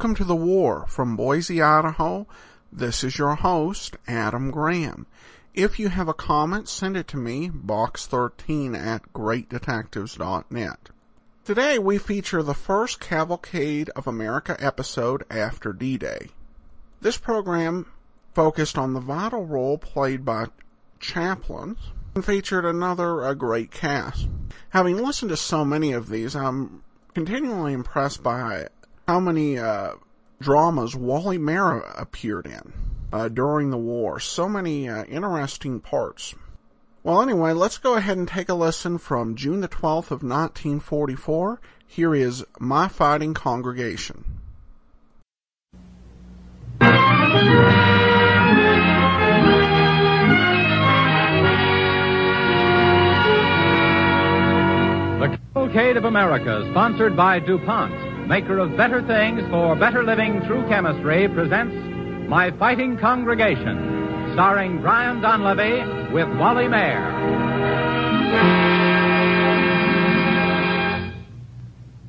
Welcome 0.00 0.14
to 0.14 0.24
the 0.24 0.34
war 0.34 0.86
from 0.88 1.14
Boise, 1.14 1.60
Idaho. 1.60 2.26
This 2.72 3.04
is 3.04 3.18
your 3.18 3.34
host, 3.34 3.98
Adam 4.08 4.50
Graham. 4.50 5.04
If 5.52 5.78
you 5.78 5.90
have 5.90 6.08
a 6.08 6.14
comment, 6.14 6.70
send 6.70 6.96
it 6.96 7.06
to 7.08 7.18
me, 7.18 7.50
box13 7.50 8.74
at 8.74 9.12
greatdetectives.net. 9.12 10.88
Today 11.44 11.78
we 11.78 11.98
feature 11.98 12.42
the 12.42 12.54
first 12.54 12.98
Cavalcade 12.98 13.90
of 13.90 14.06
America 14.06 14.56
episode 14.58 15.22
after 15.30 15.74
D-Day. 15.74 16.28
This 17.02 17.18
program 17.18 17.84
focused 18.34 18.78
on 18.78 18.94
the 18.94 19.00
vital 19.00 19.44
role 19.44 19.76
played 19.76 20.24
by 20.24 20.46
chaplains 20.98 21.76
and 22.14 22.24
featured 22.24 22.64
another 22.64 23.22
a 23.22 23.34
great 23.34 23.70
cast. 23.70 24.28
Having 24.70 25.04
listened 25.04 25.28
to 25.28 25.36
so 25.36 25.62
many 25.62 25.92
of 25.92 26.08
these, 26.08 26.34
I'm 26.34 26.84
continually 27.12 27.74
impressed 27.74 28.22
by 28.22 28.68
how 29.10 29.18
many 29.18 29.58
uh, 29.58 29.94
dramas 30.40 30.94
Wally 30.94 31.36
Maher 31.36 31.80
appeared 31.98 32.46
in 32.46 32.72
uh, 33.12 33.26
during 33.26 33.70
the 33.70 33.76
war. 33.76 34.20
So 34.20 34.48
many 34.48 34.88
uh, 34.88 35.02
interesting 35.02 35.80
parts. 35.80 36.36
Well, 37.02 37.20
anyway, 37.20 37.52
let's 37.52 37.76
go 37.78 37.96
ahead 37.96 38.18
and 38.18 38.28
take 38.28 38.48
a 38.48 38.54
lesson 38.54 38.98
from 38.98 39.34
June 39.34 39.62
the 39.62 39.68
12th 39.68 40.12
of 40.12 40.22
1944. 40.22 41.60
Here 41.88 42.14
is 42.14 42.44
My 42.60 42.86
Fighting 42.86 43.34
Congregation. 43.34 44.24
The 55.18 55.36
Cavalcade 55.52 55.96
of 55.96 56.04
America, 56.04 56.64
sponsored 56.70 57.16
by 57.16 57.40
DuPont, 57.40 58.09
maker 58.30 58.58
of 58.58 58.76
better 58.76 59.04
things 59.08 59.42
for 59.50 59.74
better 59.74 60.04
living 60.04 60.40
through 60.42 60.62
chemistry, 60.68 61.26
presents 61.26 61.74
My 62.28 62.52
Fighting 62.60 62.96
Congregation, 62.96 64.30
starring 64.34 64.80
Brian 64.80 65.20
Donlevy 65.20 66.12
with 66.12 66.28
Wally 66.38 66.68
Maher. 66.68 67.10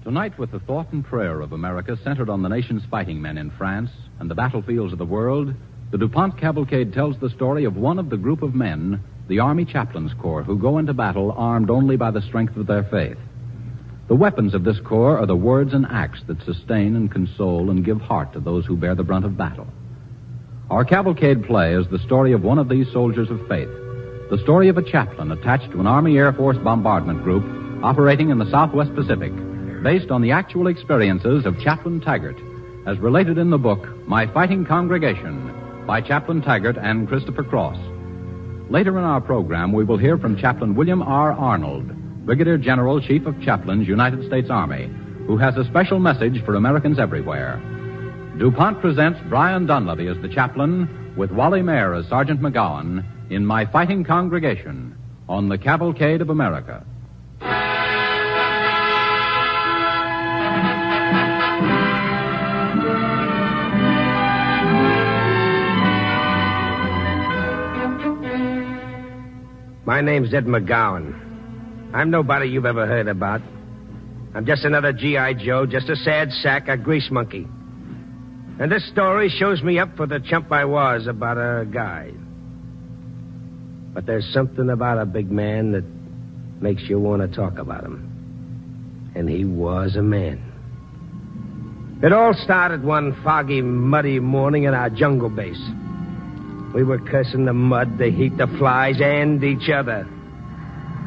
Tonight, 0.04 0.38
with 0.38 0.52
the 0.52 0.60
thought 0.60 0.94
and 0.94 1.04
prayer 1.04 1.42
of 1.42 1.54
America 1.54 1.98
centered 2.04 2.30
on 2.30 2.44
the 2.44 2.50
nation's 2.50 2.84
fighting 2.92 3.20
men 3.20 3.40
in 3.40 3.50
France 3.58 3.90
and 4.20 4.30
the 4.30 4.36
battlefields 4.36 4.94
of 4.94 5.00
the 5.00 5.06
world, 5.06 5.52
the 5.90 5.98
DuPont 5.98 6.40
Cavalcade 6.40 6.94
tells 6.94 7.18
the 7.18 7.32
story 7.32 7.66
of 7.66 7.76
one 7.76 7.98
of 7.98 8.12
the 8.12 8.18
group 8.18 8.44
of 8.44 8.54
men, 8.54 9.04
the 9.28 9.40
Army 9.40 9.66
Chaplains 9.66 10.12
Corps, 10.22 10.44
who 10.44 10.60
go 10.60 10.78
into 10.78 10.94
battle 10.94 11.34
armed 11.36 11.72
only 11.72 11.98
by 11.98 12.12
the 12.12 12.22
strength 12.22 12.56
of 12.58 12.68
their 12.68 12.84
faith. 12.84 13.18
The 14.12 14.18
weapons 14.18 14.54
of 14.54 14.66
this 14.66 14.78
corps 14.82 15.18
are 15.18 15.26
the 15.26 15.38
words 15.38 15.74
and 15.74 15.86
acts 15.90 16.20
that 16.28 16.44
sustain 16.44 16.98
and 16.98 17.10
console 17.10 17.70
and 17.70 17.86
give 17.86 18.02
heart 18.02 18.34
to 18.34 18.42
those 18.42 18.66
who 18.66 18.76
bear 18.76 18.94
the 18.94 19.06
brunt 19.06 19.24
of 19.24 19.38
battle. 19.38 19.68
Our 20.70 20.84
cavalcade 20.84 21.46
play 21.46 21.74
is 21.76 21.88
the 21.88 22.00
story 22.00 22.34
of 22.34 22.44
one 22.44 22.58
of 22.58 22.68
these 22.68 22.92
soldiers 22.92 23.30
of 23.30 23.40
faith, 23.48 23.70
the 24.30 24.42
story 24.44 24.68
of 24.68 24.78
a 24.78 24.84
chaplain 24.84 25.32
attached 25.32 25.72
to 25.72 25.80
an 25.80 25.88
Army 25.88 26.18
Air 26.18 26.34
Force 26.34 26.58
bombardment 26.58 27.24
group 27.24 27.46
operating 27.86 28.32
in 28.32 28.38
the 28.38 28.52
Southwest 28.52 28.94
Pacific, 28.96 29.32
based 29.82 30.12
on 30.12 30.22
the 30.22 30.32
actual 30.32 30.68
experiences 30.68 31.46
of 31.46 31.58
Chaplain 31.62 32.02
Taggart, 32.02 32.36
as 32.86 33.00
related 33.00 33.38
in 33.38 33.50
the 33.50 33.58
book 33.58 33.88
My 34.10 34.28
Fighting 34.34 34.66
Congregation 34.66 35.86
by 35.88 36.02
Chaplain 36.02 36.42
Taggart 36.42 36.76
and 36.78 37.08
Christopher 37.08 37.46
Cross. 37.46 37.80
Later 38.70 38.98
in 38.98 39.06
our 39.06 39.22
program, 39.22 39.72
we 39.72 39.86
will 39.86 39.98
hear 39.98 40.18
from 40.18 40.36
Chaplain 40.36 40.76
William 40.76 41.02
R. 41.02 41.32
Arnold, 41.32 41.90
Brigadier 42.26 42.58
General, 42.58 43.02
Chief 43.02 43.26
of 43.26 43.42
Chaplains, 43.42 43.88
United 43.88 44.26
States 44.28 44.50
Army, 44.52 44.90
who 45.26 45.38
has 45.38 45.58
a 45.58 45.66
special 45.66 46.00
message 46.00 46.44
for 46.46 46.56
Americans 46.56 47.00
everywhere. 47.00 47.60
DuPont 48.38 48.80
presents 48.80 49.20
Brian 49.28 49.66
Donlevy 49.66 50.10
as 50.10 50.22
the 50.22 50.30
chaplain, 50.30 51.14
with 51.18 51.32
Wally 51.32 51.64
Maher 51.64 51.96
as 51.96 52.08
Sergeant 52.08 52.40
McGowan 52.40 53.04
in 53.32 53.46
My 53.46 53.66
Fighting 53.66 54.04
Congregation 54.04 54.96
on 55.28 55.50
the 55.50 55.58
Cavalcade 55.58 56.22
of 56.22 56.30
America. 56.30 56.86
My 69.86 70.00
name's 70.00 70.34
Ed 70.34 70.46
McGowan. 70.46 71.31
I'm 71.94 72.10
nobody 72.10 72.48
you've 72.48 72.66
ever 72.66 72.88
heard 72.88 73.08
about. 73.08 73.42
I'm 74.34 74.46
just 74.46 74.64
another 74.64 74.94
G.I. 74.94 75.34
Joe, 75.34 75.66
just 75.66 75.90
a 75.90 75.96
sad 75.98 76.32
sack, 76.32 76.70
a 76.70 76.78
grease 76.78 77.10
monkey. 77.12 77.46
And 78.60 78.72
this 78.72 78.88
story 78.90 79.28
shows 79.28 79.62
me 79.62 79.78
up 79.78 79.98
for 79.98 80.08
the 80.08 80.20
chump 80.20 80.52
I 80.52 80.66
was 80.66 81.08
about 81.08 81.38
a 81.38 81.66
guy. 81.66 82.12
But 83.94 84.06
there's 84.06 84.26
something 84.34 84.70
about 84.70 85.00
a 85.00 85.06
big 85.06 85.30
man 85.30 85.74
that 85.74 85.84
makes 86.62 86.84
you 86.84 86.98
want 86.98 87.22
to 87.24 87.28
talk 87.28 87.58
about 87.58 87.84
him. 87.84 89.12
And 89.16 89.28
he 89.30 89.44
was 89.44 89.98
a 89.98 90.02
man. 90.02 90.48
It 92.02 92.14
all 92.14 92.34
started 92.34 92.84
one 92.84 93.22
foggy, 93.24 93.62
muddy 93.62 94.20
morning 94.20 94.64
in 94.64 94.74
our 94.74 94.90
jungle 94.90 95.30
base. 95.30 95.62
We 96.74 96.84
were 96.84 97.00
cursing 97.00 97.44
the 97.46 97.54
mud, 97.54 97.98
the 97.98 98.10
heat, 98.10 98.38
the 98.38 98.48
flies, 98.58 99.02
and 99.02 99.44
each 99.44 99.70
other. 99.70 100.08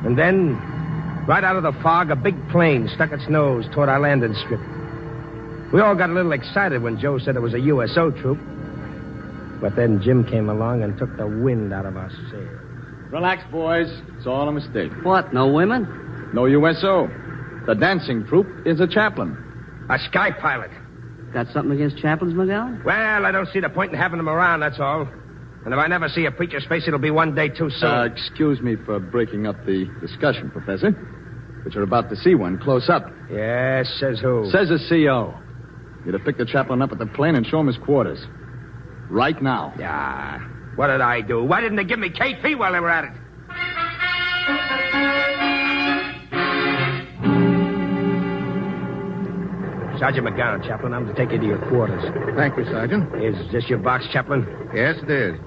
And 0.05 0.19
then, 0.19 0.61
right 1.27 1.45
out 1.45 1.57
of 1.57 1.63
the 1.63 1.73
fog, 1.83 2.11
a 2.11 2.17
big 2.17 2.35
plane 2.51 2.89
stuck 2.95 3.13
its 3.13 3.29
nose 3.29 3.67
toward 3.73 3.89
our 3.89 4.01
landing 4.01 4.35
strip. 4.45 4.61
We 5.73 5.81
all 5.81 5.95
got 5.95 6.11
a 6.11 6.13
little 6.13 6.33
excited 6.33 6.83
when 6.83 6.99
Joe 7.01 7.19
said 7.19 7.37
it 7.37 7.41
was 7.41 7.55
a 7.55 7.61
USO 7.61 8.11
troop. 8.11 8.39
But 9.61 9.77
then 9.77 10.01
Jim 10.03 10.25
came 10.25 10.49
along 10.49 10.83
and 10.83 10.97
took 10.99 11.17
the 11.17 11.27
wind 11.27 11.73
out 11.73 11.87
of 11.87 11.97
our 11.97 12.11
sails. 12.31 12.61
Relax, 13.11 13.43
boys. 13.51 13.89
It's 14.17 14.27
all 14.27 14.49
a 14.49 14.53
mistake. 14.53 14.93
What, 15.03 15.33
no 15.33 15.49
women? 15.49 16.31
No 16.35 16.47
USO. 16.47 17.09
The 17.67 17.75
dancing 17.75 18.27
troupe 18.27 18.67
is 18.67 18.81
a 18.81 18.87
chaplain. 18.87 19.37
A 19.89 19.99
sky 19.99 20.31
pilot. 20.33 20.71
Got 21.33 21.49
something 21.49 21.73
against 21.73 21.99
chaplains, 21.99 22.35
McGowan? 22.35 22.85
Well, 22.85 23.27
I 23.27 23.33
don't 23.33 23.49
see 23.49 23.61
the 23.61 23.69
point 23.69 23.93
in 23.93 23.99
having 23.99 24.19
them 24.19 24.29
around, 24.29 24.61
that's 24.61 24.79
all. 24.79 25.09
And 25.65 25.73
if 25.73 25.79
I 25.79 25.87
never 25.87 26.09
see 26.09 26.27
a 26.27 26.31
preacher's 26.31 26.67
face, 26.67 26.87
it'll 26.87 26.99
be 26.99 27.11
one 27.11 27.35
day 27.35 27.49
too 27.49 27.71
soon. 27.71 27.91
Uh, 27.91 28.05
excuse 28.05 28.61
me 28.61 28.77
for 28.85 29.01
breaking 29.01 29.47
up 29.47 29.57
the 29.65 29.87
discussion, 30.01 30.51
Professor. 30.51 30.91
But 31.65 31.73
you're 31.73 31.85
about 31.85 32.11
to 32.11 32.17
see 32.17 32.35
one 32.35 32.59
close 32.59 32.91
up. 32.91 33.07
yes, 33.31 33.89
says 33.99 34.21
who? 34.21 34.47
Says 34.51 34.71
a 34.71 34.79
CO. 34.89 35.35
You're 36.05 36.13
to 36.13 36.19
pick 36.19 36.37
the 36.37 36.45
chaplain 36.45 36.83
up 36.83 36.93
at 36.93 36.99
the 36.99 37.07
plane 37.07 37.35
and 37.35 37.47
show 37.47 37.61
him 37.61 37.67
his 37.67 37.79
quarters. 37.79 38.19
Right 39.09 39.41
now. 39.43 39.73
Yeah. 39.79 40.39
What 40.77 40.89
did 40.89 41.01
I 41.01 41.23
do? 41.23 41.43
Why 41.43 41.63
didn't 41.63 41.77
they 41.77 41.85
give 41.85 41.99
me 41.99 42.11
KP 42.11 42.59
while 42.59 42.73
they 42.73 42.81
were 42.81 42.91
at 42.91 43.05
it? 43.05 43.13
Sergeant 49.99 50.27
McGowan, 50.27 50.67
Chaplain, 50.67 50.93
I'm 50.93 51.07
to 51.07 51.15
take 51.15 51.31
you 51.31 51.39
to 51.39 51.47
your 51.47 51.69
quarters. 51.71 52.03
Thank 52.37 52.59
you, 52.59 52.65
Sergeant. 52.65 53.15
Is 53.23 53.37
this 53.53 53.65
your 53.69 53.79
box, 53.79 54.05
Chaplain? 54.13 54.45
Yes, 54.75 54.97
it 55.03 55.11
is. 55.11 55.39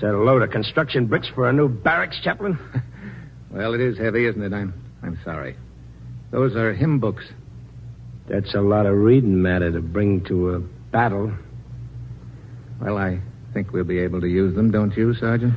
Is 0.00 0.04
that 0.04 0.14
a 0.14 0.16
load 0.16 0.40
of 0.40 0.48
construction 0.48 1.04
bricks 1.04 1.28
for 1.34 1.46
a 1.46 1.52
new 1.52 1.68
barracks, 1.68 2.18
Chaplain? 2.24 2.58
Well, 3.50 3.74
it 3.74 3.80
is 3.82 3.98
heavy, 3.98 4.26
isn't 4.26 4.40
it? 4.40 4.52
I'm 4.54 4.72
I'm 5.02 5.18
sorry. 5.24 5.56
Those 6.30 6.54
are 6.56 6.72
hymn 6.72 7.00
books. 7.00 7.24
That's 8.28 8.54
a 8.54 8.60
lot 8.60 8.86
of 8.86 8.96
reading 8.96 9.42
matter 9.42 9.70
to 9.72 9.80
bring 9.82 10.24
to 10.26 10.54
a 10.54 10.60
battle. 10.60 11.32
Well, 12.80 12.96
I 12.96 13.20
think 13.52 13.72
we'll 13.72 13.84
be 13.84 13.98
able 13.98 14.20
to 14.22 14.28
use 14.28 14.54
them, 14.54 14.70
don't 14.70 14.96
you, 14.96 15.12
Sergeant? 15.14 15.52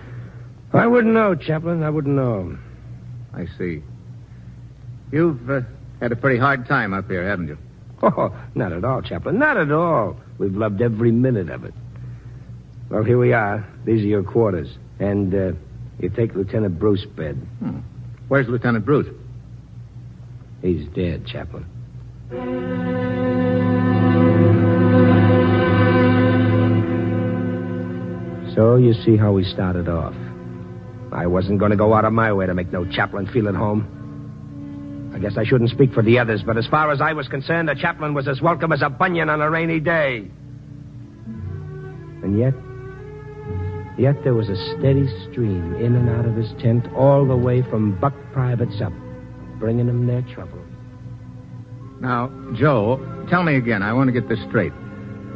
I 0.74 0.88
wouldn't 0.88 1.13
know, 1.13 1.36
Chaplain. 1.36 1.84
I 1.84 1.89
wouldn't 1.92 2.16
know. 2.16 2.57
I 3.34 3.46
see. 3.60 3.81
You've 5.12 5.50
uh, 5.50 5.62
had 6.01 6.12
a 6.12 6.18
pretty 6.18 6.39
hard 6.39 6.68
time 6.68 6.94
up 6.94 7.07
here, 7.10 7.25
haven't 7.25 7.48
you? 7.48 7.57
Oh, 8.01 8.36
not 8.56 8.74
at 8.74 8.84
all, 8.84 9.01
Chaplain. 9.04 9.39
Not 9.39 9.56
at 9.56 9.72
all. 9.72 10.18
We've 10.38 10.56
loved 10.56 10.81
every 10.81 11.12
minute 11.13 11.50
of 11.50 11.63
it. 11.63 11.74
Well, 12.89 13.04
here 13.04 13.18
we 13.19 13.31
are. 13.31 13.66
These 13.85 14.01
are 14.01 14.07
your 14.07 14.24
quarters. 14.24 14.77
And 15.00 15.33
uh, 15.33 15.51
you 16.00 16.09
take 16.09 16.33
Lieutenant 16.35 16.80
Bruce's 16.80 17.06
bed. 17.06 17.35
Hmm. 17.59 17.80
Where's 18.27 18.47
Lieutenant 18.47 18.85
Bruce? 18.85 19.07
He's 20.62 20.88
dead, 20.95 21.25
Chaplain. 21.27 21.65
So 28.56 28.77
you 28.77 28.94
see 28.94 29.18
how 29.18 29.33
we 29.33 29.44
started 29.44 29.89
off. 29.89 30.13
I 31.12 31.27
wasn't 31.27 31.59
going 31.59 31.71
to 31.71 31.77
go 31.77 31.94
out 31.94 32.06
of 32.06 32.13
my 32.13 32.31
way 32.31 32.45
to 32.45 32.53
make 32.53 32.71
no 32.71 32.86
chaplain 32.86 33.27
feel 33.27 33.47
at 33.47 33.56
home. 33.56 35.12
I 35.13 35.19
guess 35.19 35.38
I 35.38 35.44
shouldn't 35.44 35.69
speak 35.69 35.91
for 35.91 36.01
the 36.01 36.18
others, 36.18 36.41
but 36.45 36.57
as 36.57 36.65
far 36.68 36.91
as 36.91 37.01
I 37.01 37.13
was 37.13 37.27
concerned, 37.27 37.69
a 37.69 37.75
chaplain 37.75 38.13
was 38.13 38.27
as 38.27 38.41
welcome 38.41 38.71
as 38.71 38.81
a 38.81 38.89
bunion 38.89 39.29
on 39.29 39.41
a 39.41 39.50
rainy 39.50 39.79
day. 39.79 40.27
And 42.24 42.39
yet, 42.39 42.53
yet 43.98 44.16
there 44.24 44.34
was 44.34 44.50
a 44.50 44.56
steady 44.78 45.07
stream 45.30 45.75
in 45.75 45.95
and 45.95 46.10
out 46.10 46.25
of 46.25 46.36
his 46.36 46.51
tent 46.62 46.88
all 46.95 47.28
the 47.28 47.36
way 47.36 47.62
from 47.69 48.00
buck 48.00 48.13
privates 48.31 48.81
up, 48.81 48.94
bringing 49.60 49.88
them 49.88 50.07
their 50.07 50.22
trouble. 50.34 50.60
Now, 52.00 52.30
Joe, 52.54 53.25
tell 53.30 53.44
me 53.44 53.56
again. 53.56 53.81
I 53.81 53.94
want 53.94 54.07
to 54.07 54.12
get 54.12 54.28
this 54.28 54.40
straight. 54.50 54.74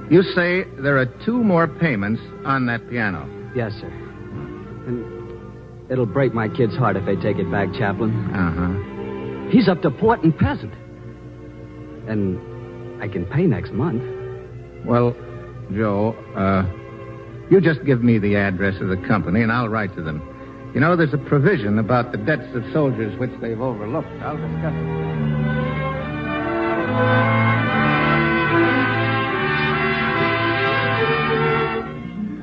You 0.09 0.21
say 0.21 0.63
there 0.81 0.97
are 0.97 1.05
two 1.25 1.43
more 1.43 1.67
payments 1.67 2.21
on 2.45 2.65
that 2.67 2.89
piano. 2.89 3.27
Yes, 3.55 3.73
sir. 3.73 3.87
And 3.87 5.91
it'll 5.91 6.05
break 6.05 6.33
my 6.33 6.49
kid's 6.49 6.75
heart 6.75 6.95
if 6.95 7.05
they 7.05 7.15
take 7.15 7.37
it 7.37 7.49
back, 7.51 7.73
Chaplain. 7.73 8.11
Uh 8.33 8.51
huh. 8.51 9.49
He's 9.49 9.69
up 9.69 9.81
to 9.83 9.91
Poet 9.91 10.21
and 10.23 10.37
Peasant. 10.37 10.73
And 12.09 13.01
I 13.01 13.07
can 13.07 13.25
pay 13.25 13.43
next 13.43 13.71
month. 13.71 14.03
Well, 14.85 15.15
Joe, 15.73 16.15
uh, 16.35 16.63
you 17.49 17.61
just 17.61 17.83
give 17.85 18.03
me 18.03 18.19
the 18.19 18.35
address 18.35 18.79
of 18.81 18.89
the 18.89 18.97
company 19.07 19.41
and 19.41 19.51
I'll 19.51 19.69
write 19.69 19.95
to 19.95 20.01
them. 20.01 20.21
You 20.73 20.81
know, 20.81 20.95
there's 20.95 21.13
a 21.13 21.17
provision 21.17 21.79
about 21.79 22.11
the 22.11 22.17
debts 22.17 22.53
of 22.53 22.63
soldiers 22.73 23.17
which 23.19 23.31
they've 23.41 23.59
overlooked. 23.59 24.07
I'll 24.21 24.37
discuss 24.37 24.73
it. 24.73 25.07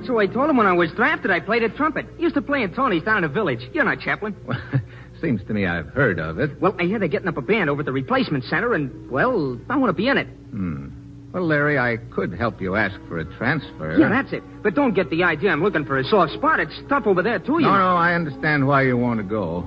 So 0.06 0.18
I 0.18 0.26
told 0.26 0.50
him 0.50 0.56
when 0.56 0.66
I 0.66 0.72
was 0.72 0.90
drafted 0.92 1.30
I 1.30 1.40
played 1.40 1.62
a 1.62 1.68
trumpet. 1.70 2.06
Used 2.18 2.34
to 2.34 2.42
play 2.42 2.62
in 2.62 2.74
Tony's 2.74 3.02
down 3.02 3.18
in 3.18 3.22
the 3.22 3.28
village. 3.28 3.60
You 3.72 3.82
know, 3.84 3.96
Chaplain. 3.96 4.36
Well, 4.46 4.60
seems 5.20 5.42
to 5.44 5.54
me 5.54 5.66
I've 5.66 5.88
heard 5.88 6.18
of 6.18 6.38
it. 6.38 6.60
Well, 6.60 6.76
I 6.78 6.84
hear 6.84 6.98
they're 6.98 7.08
getting 7.08 7.28
up 7.28 7.36
a 7.36 7.42
band 7.42 7.70
over 7.70 7.80
at 7.80 7.86
the 7.86 7.92
replacement 7.92 8.44
center, 8.44 8.74
and, 8.74 9.10
well, 9.10 9.58
I 9.68 9.76
want 9.76 9.88
to 9.88 9.94
be 9.94 10.08
in 10.08 10.18
it. 10.18 10.26
Hmm. 10.50 10.88
Well, 11.34 11.46
Larry, 11.48 11.76
I 11.81 11.96
could 12.14 12.32
help 12.32 12.60
you 12.60 12.76
ask 12.76 12.94
for 13.08 13.19
a 13.19 13.25
transfer. 13.36 13.96
Yeah, 13.98 14.08
that's 14.08 14.32
it. 14.32 14.44
But 14.62 14.76
don't 14.76 14.94
get 14.94 15.10
the 15.10 15.25
idea 15.25 15.50
I'm 15.50 15.64
looking 15.64 15.84
for 15.84 15.98
a 15.98 16.04
soft 16.04 16.32
spot. 16.34 16.60
It's 16.60 16.81
tough 16.88 17.08
over 17.08 17.22
there, 17.25 17.40
too, 17.40 17.54
you 17.54 17.62
No, 17.62 17.72
know. 17.72 17.78
no, 17.78 17.96
I 17.96 18.14
understand 18.14 18.64
why 18.69 18.82
you 18.82 18.96
want 18.96 19.19
to 19.19 19.25
go. 19.25 19.66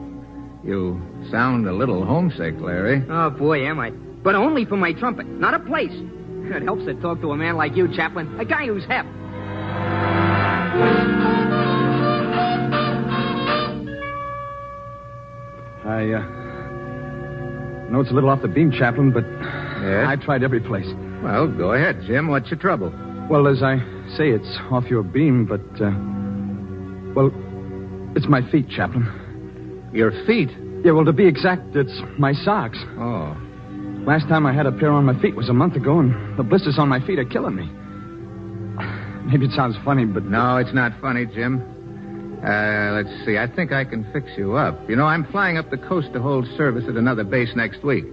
You 0.64 1.02
sound 1.30 1.68
a 1.68 1.74
little 1.74 2.06
homesick, 2.06 2.56
Larry. 2.60 3.04
Oh, 3.10 3.30
boy, 3.32 3.68
am 3.68 3.80
I. 3.82 3.90
But 3.92 4.36
only 4.36 4.64
for 4.66 4.78
my 4.78 4.94
trumpet, 4.94 5.28
not 5.28 5.54
a 5.54 5.60
place. 5.60 5.92
It 5.92 6.64
helps 6.64 6.86
to 6.86 6.94
talk 7.02 7.20
to 7.20 7.32
a 7.32 7.38
man 7.38 7.58
like 7.58 7.76
you, 7.76 7.94
Chaplain. 7.94 8.40
A 8.40 8.46
guy 8.46 8.68
who's 8.68 8.86
hep. 8.86 9.06
I, 15.86 16.12
uh. 16.14 16.22
know 17.90 18.02
it's 18.02 18.12
a 18.12 18.14
little 18.14 18.30
off 18.30 18.42
the 18.42 18.48
beam, 18.48 18.72
Chaplain, 18.72 19.12
but 19.12 19.24
Yes? 19.88 20.06
I 20.08 20.16
tried 20.16 20.44
every 20.44 20.60
place. 20.60 20.88
Well, 21.24 21.48
go 21.48 21.74
ahead, 21.74 22.02
Jim. 22.06 22.28
What's 22.28 22.50
your 22.50 22.60
trouble? 22.60 22.94
Well, 23.30 23.48
as 23.48 23.62
I 23.64 23.78
say, 24.16 24.30
it's 24.30 24.58
off 24.72 24.86
your 24.86 25.04
beam, 25.04 25.46
but, 25.46 25.62
uh. 25.82 25.92
Well, 27.16 27.32
it's 28.16 28.28
my 28.28 28.42
feet, 28.52 28.70
Chaplain. 28.70 29.90
Your 29.94 30.12
feet. 30.26 30.50
Yeah, 30.84 30.92
well, 30.92 31.06
to 31.06 31.14
be 31.14 31.28
exact, 31.28 31.76
it's 31.76 32.02
my 32.18 32.34
socks. 32.34 32.78
Oh. 32.98 33.36
Last 34.06 34.28
time 34.30 34.46
I 34.46 34.54
had 34.54 34.66
a 34.66 34.72
pair 34.72 34.92
on 34.92 35.06
my 35.06 35.20
feet 35.22 35.36
was 35.36 35.50
a 35.50 35.54
month 35.54 35.76
ago, 35.76 36.00
and 36.00 36.38
the 36.38 36.44
blisters 36.44 36.78
on 36.80 36.88
my 36.88 37.06
feet 37.06 37.20
are 37.20 37.26
killing 37.26 37.56
me. 37.56 37.70
Maybe 39.26 39.46
it 39.48 39.52
sounds 39.52 39.76
funny, 39.84 40.06
but 40.06 40.24
No, 40.24 40.58
it's 40.58 40.74
not 40.74 40.94
funny, 41.02 41.26
Jim. 41.26 41.62
Uh, 42.46 42.92
let's 42.94 43.26
see. 43.26 43.38
I 43.38 43.48
think 43.54 43.72
I 43.74 43.84
can 43.84 44.06
fix 44.14 44.28
you 44.38 44.54
up. 44.54 44.90
You 44.90 44.96
know, 44.96 45.06
I'm 45.06 45.26
flying 45.32 45.58
up 45.58 45.70
the 45.72 45.78
coast 45.78 46.14
to 46.14 46.22
hold 46.22 46.46
service 46.56 46.86
at 46.88 46.96
another 46.96 47.24
base 47.24 47.50
next 47.56 47.84
week. 47.84 48.06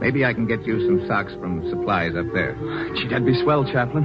Maybe 0.00 0.24
I 0.24 0.32
can 0.32 0.46
get 0.46 0.64
you 0.64 0.86
some 0.86 1.06
socks 1.08 1.32
from 1.40 1.68
supplies 1.70 2.12
up 2.16 2.26
there. 2.32 2.54
Gee, 2.94 3.08
that'd 3.08 3.26
be 3.26 3.34
swell, 3.42 3.64
Chaplain. 3.64 4.04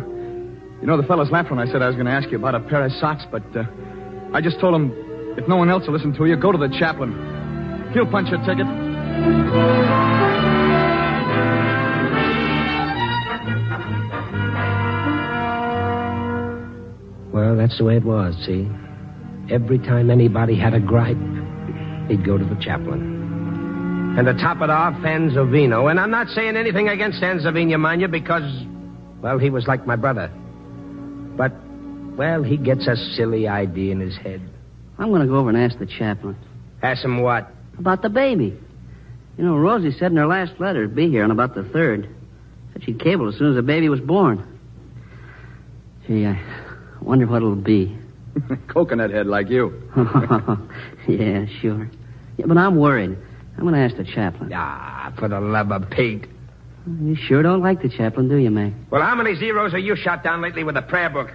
You 0.81 0.87
know, 0.87 0.97
the 0.97 1.07
fellas 1.07 1.29
laughed 1.31 1.49
when 1.49 1.59
I 1.59 1.65
said 1.65 1.81
I 1.81 1.87
was 1.87 1.95
going 1.95 2.07
to 2.07 2.11
ask 2.11 2.29
you 2.31 2.37
about 2.37 2.55
a 2.55 2.59
pair 2.59 2.83
of 2.83 2.91
socks, 2.93 3.23
but 3.31 3.43
uh, 3.55 3.63
I 4.33 4.41
just 4.41 4.59
told 4.59 4.73
them 4.73 4.91
if 5.37 5.47
no 5.47 5.55
one 5.55 5.69
else 5.69 5.85
will 5.87 5.93
listen 5.93 6.13
to 6.13 6.25
you, 6.25 6.35
go 6.35 6.51
to 6.51 6.57
the 6.57 6.69
chaplain. 6.77 7.91
He'll 7.93 8.05
punch 8.05 8.29
your 8.29 8.39
ticket. 8.39 8.67
Well, 17.33 17.55
that's 17.55 17.77
the 17.77 17.83
way 17.83 17.97
it 17.97 18.03
was, 18.03 18.35
see? 18.45 18.67
Every 19.51 19.79
time 19.79 20.09
anybody 20.09 20.59
had 20.59 20.73
a 20.73 20.79
gripe, 20.79 21.17
he'd 22.09 22.25
go 22.25 22.37
to 22.37 22.45
the 22.45 22.57
chaplain. 22.61 23.22
And 24.15 24.27
to 24.27 24.33
top 24.33 24.61
it 24.61 24.69
off, 24.69 24.93
Enzovino. 24.93 25.89
And 25.89 25.99
I'm 25.99 26.11
not 26.11 26.27
saying 26.29 26.55
anything 26.55 26.87
against 26.87 27.21
Enzovino, 27.21 27.79
mind 27.79 28.01
you, 28.01 28.07
because, 28.07 28.43
well, 29.21 29.39
he 29.39 29.49
was 29.49 29.65
like 29.67 29.87
my 29.87 29.95
brother. 29.95 30.29
But, 31.35 31.51
well, 32.15 32.43
he 32.43 32.57
gets 32.57 32.87
a 32.87 32.95
silly 33.15 33.47
idea 33.47 33.91
in 33.91 33.99
his 33.99 34.15
head. 34.17 34.41
I'm 34.99 35.09
going 35.09 35.21
to 35.21 35.27
go 35.27 35.37
over 35.37 35.49
and 35.49 35.57
ask 35.57 35.79
the 35.79 35.87
chaplain 35.87 36.37
Ask 36.83 37.03
him 37.03 37.21
what? 37.21 37.49
about 37.79 38.03
the 38.03 38.09
baby. 38.09 38.55
You 39.37 39.43
know, 39.43 39.55
Rosie 39.57 39.91
said 39.97 40.11
in 40.11 40.17
her 40.17 40.27
last 40.27 40.59
letter 40.59 40.87
to 40.87 40.93
be 40.93 41.09
here 41.09 41.23
on 41.23 41.31
about 41.31 41.55
the 41.55 41.63
third. 41.63 42.07
Said 42.73 42.83
she'd 42.83 42.99
cable 42.99 43.27
as 43.29 43.35
soon 43.37 43.49
as 43.49 43.55
the 43.55 43.63
baby 43.63 43.89
was 43.89 43.99
born. 43.99 44.59
Gee, 46.07 46.27
I 46.27 46.39
wonder 47.01 47.25
what 47.25 47.37
it'll 47.37 47.55
be. 47.55 47.97
Coconut 48.67 49.09
head 49.09 49.25
like 49.25 49.49
you. 49.49 49.81
yeah, 51.07 51.45
sure. 51.61 51.89
Yeah, 52.37 52.45
but 52.45 52.57
I'm 52.57 52.75
worried. 52.75 53.17
I'm 53.57 53.63
going 53.63 53.73
to 53.73 53.79
ask 53.79 53.95
the 53.95 54.03
chaplain. 54.03 54.51
Ah, 54.53 55.13
for 55.17 55.27
the 55.27 55.39
love 55.39 55.71
of 55.71 55.89
Pete. 55.89 56.25
You 56.85 57.15
sure 57.15 57.41
don't 57.41 57.61
like 57.61 57.81
the 57.81 57.89
chaplain, 57.89 58.27
do 58.27 58.37
you, 58.37 58.49
Mac? 58.49 58.73
Well, 58.91 59.01
how 59.01 59.15
many 59.15 59.35
zeros 59.35 59.71
have 59.71 59.81
you 59.81 59.95
shot 59.95 60.23
down 60.23 60.41
lately 60.41 60.63
with 60.63 60.75
a 60.75 60.81
prayer 60.81 61.09
book? 61.09 61.29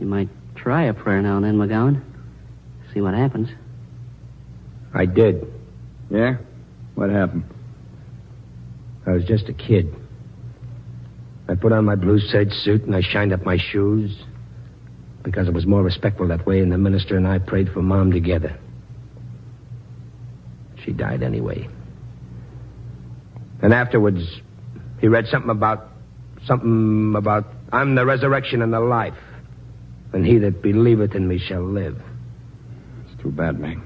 You 0.00 0.06
might 0.06 0.28
try 0.56 0.84
a 0.84 0.94
prayer 0.94 1.22
now 1.22 1.36
and 1.36 1.44
then, 1.44 1.56
McGowan. 1.56 2.02
See 2.92 3.00
what 3.00 3.14
happens. 3.14 3.48
I 4.94 5.06
did. 5.06 5.46
Yeah? 6.10 6.38
What 6.94 7.10
happened? 7.10 7.44
I 9.06 9.12
was 9.12 9.24
just 9.24 9.48
a 9.48 9.52
kid. 9.52 9.94
I 11.48 11.54
put 11.54 11.72
on 11.72 11.84
my 11.84 11.94
blue 11.94 12.18
serge 12.18 12.52
suit 12.52 12.82
and 12.82 12.94
I 12.94 13.00
shined 13.00 13.32
up 13.32 13.44
my 13.44 13.56
shoes 13.56 14.18
because 15.22 15.48
it 15.48 15.54
was 15.54 15.66
more 15.66 15.82
respectful 15.82 16.28
that 16.28 16.46
way, 16.46 16.60
and 16.60 16.72
the 16.72 16.78
minister 16.78 17.16
and 17.16 17.26
I 17.26 17.38
prayed 17.38 17.68
for 17.72 17.82
Mom 17.82 18.10
together. 18.10 18.58
She 20.84 20.92
died 20.92 21.22
anyway. 21.22 21.68
And 23.62 23.74
afterwards, 23.74 24.40
he 25.00 25.08
read 25.08 25.26
something 25.26 25.50
about 25.50 25.88
something 26.46 27.14
about 27.16 27.46
I'm 27.72 27.94
the 27.94 28.06
resurrection 28.06 28.62
and 28.62 28.72
the 28.72 28.80
life, 28.80 29.18
and 30.12 30.24
he 30.24 30.38
that 30.38 30.62
believeth 30.62 31.14
in 31.14 31.28
me 31.28 31.38
shall 31.38 31.64
live. 31.64 32.00
It's 33.04 33.22
too 33.22 33.30
bad, 33.30 33.58
Mac. 33.58 33.78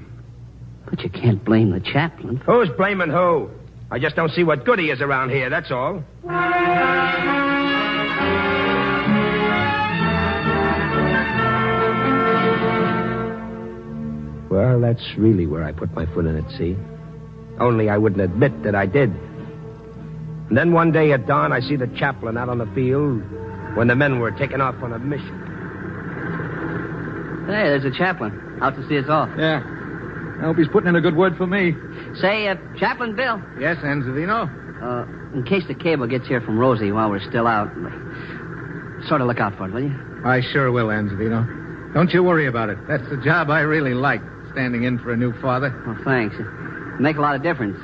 But 0.89 1.01
you 1.01 1.09
can't 1.09 1.43
blame 1.43 1.71
the 1.71 1.79
chaplain. 1.79 2.37
Who's 2.45 2.69
blaming 2.77 3.09
who? 3.09 3.49
I 3.89 3.99
just 3.99 4.15
don't 4.15 4.31
see 4.31 4.43
what 4.43 4.65
good 4.65 4.79
he 4.79 4.89
is 4.89 5.01
around 5.01 5.29
here, 5.29 5.49
that's 5.49 5.71
all. 5.71 6.03
Well, 14.53 14.79
that's 14.81 15.03
really 15.17 15.47
where 15.47 15.63
I 15.63 15.71
put 15.71 15.91
my 15.93 16.05
foot 16.13 16.25
in 16.27 16.35
it, 16.35 16.45
see? 16.59 16.77
Only 17.59 17.89
I 17.89 17.97
wouldn't 17.97 18.21
admit 18.21 18.61
that 18.63 18.75
I 18.75 18.85
did. 18.85 19.09
And 19.09 20.55
then 20.55 20.71
one 20.73 20.91
day 20.91 21.11
at 21.11 21.25
dawn, 21.25 21.51
I 21.51 21.59
see 21.59 21.75
the 21.75 21.87
chaplain 21.97 22.37
out 22.37 22.49
on 22.49 22.59
the 22.59 22.67
field 22.75 23.23
when 23.75 23.87
the 23.87 23.95
men 23.95 24.19
were 24.19 24.29
taking 24.29 24.61
off 24.61 24.75
on 24.83 24.93
a 24.93 24.99
mission. 24.99 25.39
Hey, 27.47 27.65
there's 27.73 27.83
a 27.85 27.97
chaplain. 27.97 28.59
Out 28.61 28.75
to 28.75 28.87
see 28.87 28.99
us 28.99 29.09
off. 29.09 29.29
Yeah. 29.37 29.61
I 30.39 30.45
hope 30.45 30.57
he's 30.57 30.67
putting 30.67 30.87
in 30.89 30.95
a 30.95 31.01
good 31.01 31.15
word 31.15 31.35
for 31.35 31.47
me. 31.47 31.73
Say, 32.21 32.47
uh, 32.47 32.55
Chaplain 32.77 33.15
Bill, 33.15 33.41
Yes, 33.59 33.77
Enzovino? 33.77 34.45
uh, 34.83 35.05
in 35.35 35.43
case 35.45 35.63
the 35.67 35.73
cable 35.73 36.05
gets 36.05 36.27
here 36.27 36.41
from 36.41 36.59
Rosie 36.59 36.91
while 36.91 37.09
we're 37.09 37.27
still 37.27 37.47
out, 37.47 37.69
sort 39.07 39.21
of 39.21 39.25
look 39.27 39.39
out 39.39 39.57
for 39.57 39.67
it, 39.67 39.73
will 39.73 39.81
you? 39.83 39.95
I 40.23 40.41
sure 40.53 40.71
will, 40.71 40.87
Enzovino. 40.89 41.93
Don't 41.95 42.11
you 42.11 42.21
worry 42.23 42.45
about 42.47 42.69
it. 42.69 42.77
That's 42.87 43.07
the 43.09 43.17
job 43.17 43.49
I 43.49 43.61
really 43.61 43.93
like, 43.93 44.21
standing 44.53 44.83
in 44.83 44.99
for 44.99 45.11
a 45.11 45.17
new 45.17 45.33
father. 45.41 45.73
Well, 45.85 45.97
thanks. 46.05 46.35
It'll 46.35 47.01
make 47.01 47.17
a 47.17 47.21
lot 47.21 47.35
of 47.35 47.43
difference, 47.43 47.77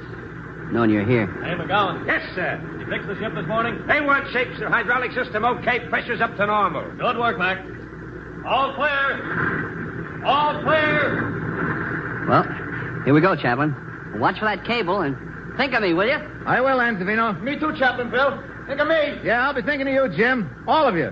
knowing 0.71 0.91
you're 0.91 1.05
here. 1.05 1.27
Hey, 1.43 1.55
McGowan. 1.55 2.05
Yes, 2.07 2.21
sir. 2.35 2.61
You 2.79 2.85
fixed 2.85 3.07
the 3.07 3.15
ship 3.19 3.33
this 3.35 3.45
morning? 3.47 3.75
A1 3.89 4.31
shape, 4.31 4.47
sir. 4.57 4.69
Hydraulic 4.69 5.11
system 5.11 5.43
okay. 5.43 5.79
Pressure's 5.89 6.21
up 6.21 6.37
to 6.37 6.45
normal. 6.45 6.89
Good 6.97 7.17
work, 7.17 7.37
Mac. 7.37 7.57
All 8.45 8.73
clear. 8.73 10.23
All 10.25 10.61
clear. 10.63 12.25
Well, 12.29 12.43
here 13.03 13.13
we 13.13 13.21
go, 13.21 13.35
Chaplain. 13.35 13.75
Watch 14.19 14.39
for 14.39 14.45
that 14.45 14.63
cable 14.65 15.01
and 15.01 15.17
think 15.57 15.73
of 15.73 15.81
me, 15.81 15.93
will 15.93 16.07
you? 16.07 16.17
I 16.45 16.61
will, 16.61 16.77
Enzovino. 16.77 17.41
Me 17.41 17.59
too, 17.59 17.73
Chaplain 17.77 18.09
Bill. 18.11 18.41
Think 18.67 18.79
of 18.79 18.87
me. 18.87 19.19
Yeah, 19.23 19.47
I'll 19.47 19.53
be 19.53 19.61
thinking 19.61 19.87
of 19.87 19.93
you, 19.93 20.15
Jim. 20.15 20.63
All 20.67 20.87
of 20.87 20.95
you. 20.95 21.11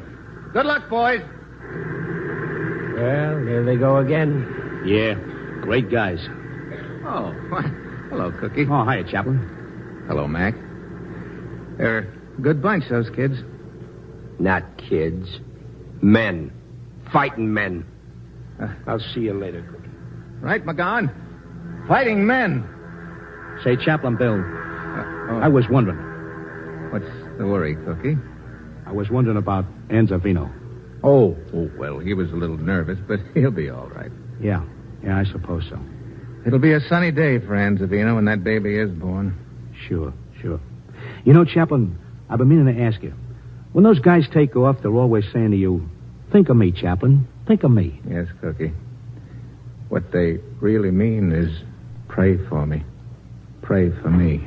Good 0.53 0.65
luck, 0.65 0.87
boys. 0.89 1.21
Well, 2.95 3.39
here 3.45 3.63
they 3.65 3.75
go 3.75 3.97
again. 3.97 4.83
Yeah, 4.85 5.15
great 5.67 5.91
guys. 5.91 6.25
Oh, 7.05 7.33
hello, 8.09 8.31
Cookie. 8.39 8.65
Oh, 8.71 8.89
hiya, 8.89 9.03
Chaplain. 9.11 10.05
Hello, 10.07 10.25
Mac. 10.25 10.53
They're 11.77 12.07
a 12.37 12.41
good 12.41 12.61
bunch, 12.61 12.85
those 12.89 13.09
kids. 13.09 13.35
Not 14.39 14.63
kids. 14.77 15.27
Men. 16.01 16.53
Fighting 17.11 17.53
men. 17.53 17.85
Uh. 18.61 18.69
I'll 18.87 19.03
see 19.13 19.19
you 19.19 19.33
later, 19.33 19.61
Cookie. 19.61 19.89
Right, 20.39 20.65
McGowan? 20.65 21.13
Fighting 21.89 22.25
men. 22.25 22.65
Say, 23.61 23.75
Chaplain 23.75 24.15
Bill, 24.15 24.35
oh. 24.35 25.39
I 25.43 25.49
was 25.49 25.65
wondering. 25.69 25.99
What's 26.93 27.37
the 27.37 27.45
worry, 27.45 27.75
Cookie? 27.75 28.15
I 28.85 28.93
was 28.93 29.09
wondering 29.09 29.35
about 29.35 29.65
Anzavino. 29.89 30.49
Oh, 31.03 31.35
oh, 31.53 31.69
well, 31.77 31.99
he 31.99 32.13
was 32.13 32.31
a 32.31 32.35
little 32.35 32.57
nervous, 32.57 32.99
but 33.05 33.19
he'll 33.33 33.51
be 33.51 33.69
all 33.69 33.89
right. 33.89 34.11
Yeah, 34.39 34.63
yeah, 35.03 35.17
I 35.17 35.23
suppose 35.25 35.63
so. 35.69 35.79
It'll 36.45 36.59
be 36.59 36.73
a 36.73 36.79
sunny 36.79 37.11
day 37.11 37.39
for 37.39 37.55
Anzavino 37.55 38.15
when 38.15 38.25
that 38.25 38.43
baby 38.43 38.77
is 38.77 38.89
born. 38.91 39.35
Sure, 39.87 40.13
sure. 40.41 40.59
You 41.25 41.33
know, 41.33 41.45
Chaplain, 41.45 41.97
I've 42.29 42.37
been 42.39 42.49
meaning 42.49 42.73
to 42.73 42.81
ask 42.81 43.01
you. 43.03 43.13
When 43.73 43.83
those 43.83 43.99
guys 43.99 44.23
take 44.33 44.55
off, 44.55 44.77
they're 44.81 44.91
always 44.91 45.25
saying 45.33 45.51
to 45.51 45.57
you, 45.57 45.89
Think 46.31 46.49
of 46.49 46.57
me, 46.57 46.71
Chaplain. 46.71 47.27
Think 47.47 47.63
of 47.63 47.71
me. 47.71 47.99
Yes, 48.09 48.27
Cookie. 48.41 48.73
What 49.89 50.11
they 50.11 50.39
really 50.59 50.91
mean 50.91 51.31
is 51.31 51.49
pray 52.09 52.37
for 52.47 52.65
me. 52.65 52.83
Pray 53.61 53.89
for 54.01 54.09
me. 54.09 54.45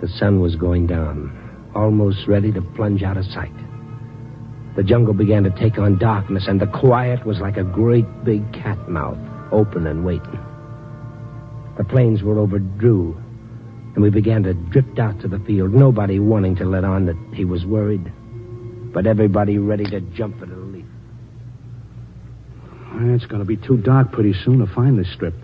The 0.00 0.08
sun 0.18 0.40
was 0.40 0.54
going 0.56 0.86
down, 0.86 1.32
almost 1.78 2.26
ready 2.26 2.50
to 2.52 2.60
plunge 2.60 3.02
out 3.02 3.16
of 3.16 3.24
sight. 3.26 3.54
The 4.76 4.82
jungle 4.82 5.14
began 5.14 5.44
to 5.44 5.50
take 5.50 5.78
on 5.78 5.98
darkness, 5.98 6.46
and 6.48 6.60
the 6.60 6.66
quiet 6.66 7.24
was 7.24 7.38
like 7.38 7.56
a 7.56 7.64
great 7.64 8.06
big 8.24 8.52
cat 8.52 8.88
mouth, 8.88 9.18
open 9.52 9.86
and 9.86 10.04
waiting. 10.04 10.38
The 11.76 11.84
planes 11.84 12.22
were 12.22 12.38
over 12.38 12.58
Drew, 12.58 13.16
and 13.94 14.02
we 14.02 14.10
began 14.10 14.42
to 14.42 14.54
drift 14.54 14.98
out 14.98 15.20
to 15.20 15.28
the 15.28 15.38
field, 15.40 15.72
nobody 15.72 16.18
wanting 16.18 16.56
to 16.56 16.64
let 16.64 16.84
on 16.84 17.06
that 17.06 17.16
he 17.34 17.44
was 17.44 17.64
worried, 17.64 18.12
but 18.92 19.06
everybody 19.06 19.58
ready 19.58 19.84
to 19.84 20.00
jump 20.00 20.42
at 20.42 20.48
a 20.48 20.56
leap. 20.56 20.86
It's 23.14 23.26
going 23.26 23.40
to 23.40 23.46
be 23.46 23.56
too 23.56 23.76
dark 23.76 24.12
pretty 24.12 24.34
soon 24.44 24.58
to 24.58 24.66
find 24.74 24.98
this 24.98 25.12
strip. 25.12 25.34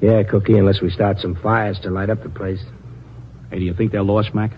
Yeah, 0.00 0.24
Cookie, 0.24 0.58
unless 0.58 0.80
we 0.80 0.90
start 0.90 1.20
some 1.20 1.36
fires 1.36 1.78
to 1.80 1.90
light 1.90 2.10
up 2.10 2.22
the 2.24 2.28
place. 2.28 2.62
Hey, 3.50 3.60
do 3.60 3.64
you 3.64 3.74
think 3.74 3.92
they're 3.92 4.02
lost, 4.02 4.34
Mac? 4.34 4.50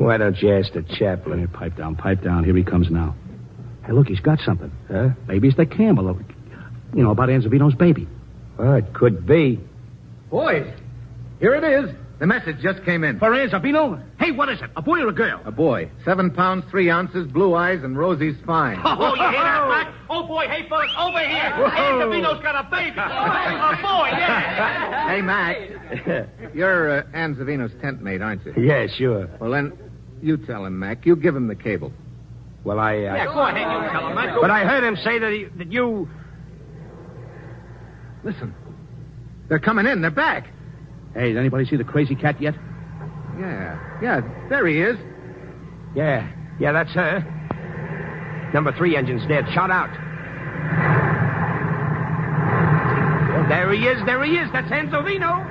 Why 0.00 0.16
don't 0.16 0.40
you 0.40 0.50
ask 0.56 0.72
the 0.72 0.82
chaplain? 0.82 1.40
Hey, 1.40 1.46
pipe 1.46 1.76
down, 1.76 1.94
pipe 1.94 2.22
down. 2.22 2.42
Here 2.42 2.56
he 2.56 2.64
comes 2.64 2.90
now. 2.90 3.14
Hey, 3.84 3.92
look, 3.92 4.06
he's 4.08 4.20
got 4.20 4.38
something. 4.40 4.72
Huh? 4.90 5.10
Maybe 5.28 5.48
it's 5.48 5.58
the 5.58 5.66
Campbell. 5.66 6.18
You 6.94 7.02
know, 7.02 7.10
about 7.10 7.28
Anzavino's 7.28 7.74
baby. 7.74 8.08
Well, 8.58 8.76
it 8.76 8.94
could 8.94 9.26
be. 9.26 9.60
Boys, 10.30 10.72
here 11.38 11.54
it 11.54 11.64
is. 11.64 11.94
The 12.18 12.26
message 12.26 12.56
just 12.62 12.82
came 12.86 13.04
in. 13.04 13.18
For 13.18 13.28
Anzavino? 13.28 14.02
Hey, 14.18 14.30
what 14.32 14.48
is 14.48 14.62
it? 14.62 14.70
A 14.74 14.80
boy 14.80 15.00
or 15.00 15.08
a 15.08 15.12
girl? 15.12 15.42
A 15.44 15.52
boy. 15.52 15.90
Seven 16.02 16.30
pounds, 16.30 16.64
three 16.70 16.88
ounces, 16.88 17.26
blue 17.26 17.54
eyes, 17.54 17.82
and 17.82 17.96
Rosie's 17.96 18.36
fine. 18.46 18.80
Oh, 18.82 19.14
you 19.14 19.20
hear 19.20 19.32
that, 19.32 19.68
Mac? 19.68 19.94
Oh, 20.08 20.26
boy, 20.26 20.46
hey, 20.48 20.66
fellas, 20.66 20.90
over 20.98 21.18
here. 21.18 21.52
Anzavino's 21.52 22.42
got 22.42 22.64
a 22.64 22.70
baby. 22.70 22.90
a 22.96 23.78
boy, 23.82 24.08
yeah. 24.16 25.10
Hey, 25.10 25.20
Mac. 25.20 25.56
You're 26.54 27.00
uh, 27.00 27.02
Anzavino's 27.14 27.72
tent 27.82 28.00
mate, 28.02 28.22
aren't 28.22 28.46
you? 28.46 28.54
Yeah, 28.56 28.86
sure. 28.96 29.28
Well, 29.38 29.50
then, 29.50 29.72
you 30.22 30.36
tell 30.36 30.64
him, 30.64 30.78
Mac. 30.78 31.06
You 31.06 31.16
give 31.16 31.34
him 31.34 31.48
the 31.48 31.54
cable. 31.54 31.92
Well, 32.64 32.78
I. 32.78 32.96
Uh... 32.96 33.14
Yeah, 33.14 33.24
go 33.26 33.40
ahead, 33.40 33.56
you 33.60 33.90
tell 33.90 34.08
him, 34.08 34.14
Mac. 34.14 34.36
But 34.40 34.50
I 34.50 34.64
heard 34.64 34.84
him 34.84 34.96
say 34.96 35.18
that, 35.18 35.32
he, 35.32 35.46
that 35.56 35.72
you. 35.72 36.08
Listen. 38.24 38.54
They're 39.48 39.58
coming 39.58 39.86
in. 39.86 40.00
They're 40.00 40.10
back. 40.10 40.46
Hey, 41.14 41.28
did 41.28 41.38
anybody 41.38 41.64
see 41.64 41.76
the 41.76 41.84
crazy 41.84 42.14
cat 42.14 42.40
yet? 42.40 42.54
Yeah. 43.38 43.98
Yeah, 44.02 44.20
there 44.48 44.66
he 44.66 44.80
is. 44.80 44.96
Yeah. 45.94 46.30
Yeah, 46.60 46.72
that's 46.72 46.92
her. 46.92 48.50
Number 48.54 48.72
three 48.76 48.96
engine's 48.96 49.26
dead. 49.26 49.46
Shot 49.52 49.70
out. 49.70 49.90
There 53.48 53.72
he 53.72 53.84
is. 53.86 53.98
There 54.06 54.22
he 54.22 54.36
is. 54.36 54.48
That's 54.52 54.70
Anzovino. 54.70 55.46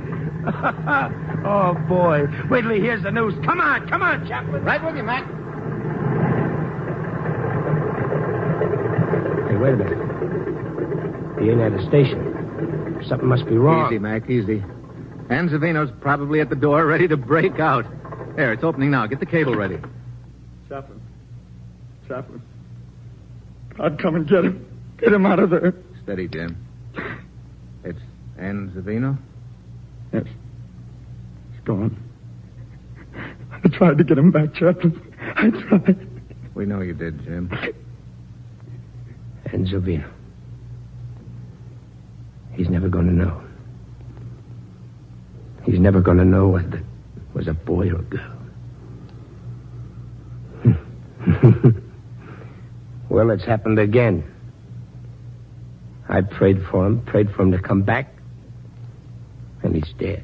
oh, 1.44 1.74
boy. 1.88 2.26
Wait 2.50 2.62
till 2.62 2.70
he 2.70 2.80
hears 2.80 3.02
the 3.02 3.10
news. 3.10 3.34
Come 3.44 3.60
on. 3.60 3.88
Come 3.88 4.02
on, 4.02 4.26
Chaplain. 4.28 4.62
Right 4.64 4.84
with 4.84 4.96
you, 4.96 5.02
Mac. 5.02 5.24
Hey, 9.48 9.56
wait 9.56 9.74
a 9.74 9.76
minute. 9.76 11.40
He 11.40 11.50
ain't 11.50 11.60
at 11.60 11.72
the 11.72 11.86
station. 11.88 13.02
Something 13.08 13.28
must 13.28 13.46
be 13.46 13.56
wrong. 13.56 13.92
Easy, 13.92 13.98
Mac, 13.98 14.28
easy. 14.28 14.62
Anzavino's 15.28 15.92
probably 16.00 16.40
at 16.40 16.50
the 16.50 16.56
door, 16.56 16.86
ready 16.86 17.08
to 17.08 17.16
break 17.16 17.58
out. 17.58 17.86
There, 18.36 18.52
it's 18.52 18.64
opening 18.64 18.90
now. 18.90 19.06
Get 19.06 19.20
the 19.20 19.26
cable 19.26 19.54
ready. 19.54 19.78
Chaplain. 20.68 21.00
Chaplain. 22.08 22.42
God, 23.76 23.98
come 24.00 24.16
and 24.16 24.28
get 24.28 24.44
him. 24.44 24.66
Get 24.98 25.12
him 25.12 25.26
out 25.26 25.38
of 25.38 25.50
there. 25.50 25.74
Steady, 26.02 26.28
Jim. 26.28 26.56
It's 27.84 28.00
Anzavino? 28.38 29.18
Yes. 30.14 30.24
He's 31.52 31.60
gone. 31.64 32.00
I 33.50 33.68
tried 33.68 33.98
to 33.98 34.04
get 34.04 34.16
him 34.16 34.30
back, 34.30 34.54
Chaplain. 34.54 35.14
I 35.36 35.50
tried. 35.50 36.08
We 36.54 36.66
know 36.66 36.82
you 36.82 36.94
did, 36.94 37.24
Jim. 37.24 37.50
And 39.46 39.66
Anzovino. 39.66 40.08
He's 42.52 42.68
never 42.68 42.88
going 42.88 43.06
to 43.06 43.12
know. 43.12 43.42
He's 45.64 45.80
never 45.80 46.00
going 46.00 46.18
to 46.18 46.24
know 46.24 46.46
whether 46.46 46.76
it 46.76 46.84
was 47.34 47.48
a 47.48 47.54
boy 47.54 47.88
or 47.88 47.98
a 47.98 48.02
girl. 48.02 48.30
well, 53.08 53.30
it's 53.30 53.44
happened 53.44 53.80
again. 53.80 54.22
I 56.08 56.20
prayed 56.20 56.62
for 56.70 56.86
him, 56.86 57.00
prayed 57.04 57.32
for 57.32 57.42
him 57.42 57.50
to 57.50 57.58
come 57.58 57.82
back, 57.82 58.13
and 59.64 59.74
he's 59.74 59.92
dead. 59.98 60.22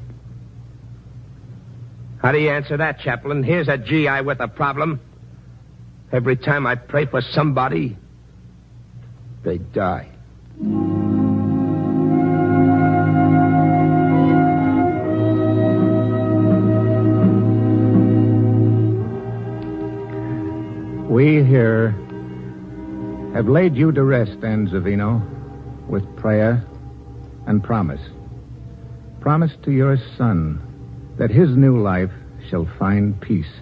How 2.21 2.31
do 2.31 2.37
you 2.37 2.51
answer 2.51 2.77
that, 2.77 2.99
Chaplain? 2.99 3.43
Here's 3.43 3.67
a 3.67 3.77
GI 3.77 4.21
with 4.21 4.39
a 4.39 4.47
problem. 4.47 5.01
Every 6.11 6.37
time 6.37 6.67
I 6.67 6.75
pray 6.75 7.07
for 7.07 7.21
somebody, 7.21 7.97
they 9.43 9.57
die. 9.57 10.09
We 21.09 21.43
here 21.43 21.91
have 23.33 23.47
laid 23.47 23.75
you 23.75 23.91
to 23.93 24.03
rest, 24.03 24.39
Anzavino, 24.41 25.21
with 25.89 26.03
prayer 26.17 26.63
and 27.47 27.63
promise. 27.63 28.01
Promise 29.21 29.51
to 29.65 29.71
your 29.71 29.97
son 30.17 30.59
that 31.19 31.29
his 31.29 31.55
new 31.55 31.79
life 31.79 32.09
shall 32.49 32.67
find 32.79 33.21
peace. 33.21 33.53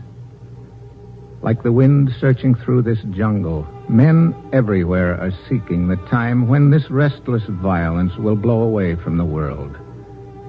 Like 1.41 1.63
the 1.63 1.73
wind 1.73 2.15
searching 2.17 2.55
through 2.55 2.83
this 2.83 2.99
jungle, 3.11 3.67
men 3.89 4.33
everywhere 4.53 5.19
are 5.19 5.33
seeking 5.49 5.89
the 5.89 5.97
time 6.09 6.47
when 6.47 6.69
this 6.69 6.89
restless 6.89 7.43
violence 7.47 8.15
will 8.15 8.37
blow 8.37 8.61
away 8.61 8.95
from 8.95 9.17
the 9.17 9.25
world, 9.25 9.75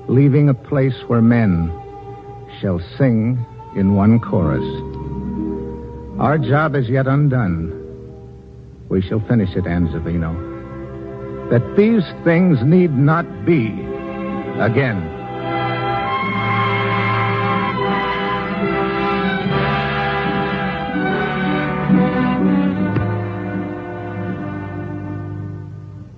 leaving 0.08 0.48
a 0.48 0.54
place 0.54 0.94
where 1.08 1.20
men 1.20 1.72
shall 2.60 2.80
sing 2.96 3.44
in 3.74 3.96
one 3.96 4.20
chorus. 4.20 4.64
Our 6.20 6.38
job 6.38 6.76
is 6.76 6.88
yet 6.88 7.08
undone. 7.08 7.76
We 8.88 9.02
shall 9.02 9.20
finish 9.26 9.56
it, 9.56 9.64
Anzavino. 9.64 11.50
That 11.50 11.76
these 11.76 12.04
things 12.22 12.58
need 12.62 12.92
not 12.92 13.26
be 13.44 13.99
again. 14.60 15.00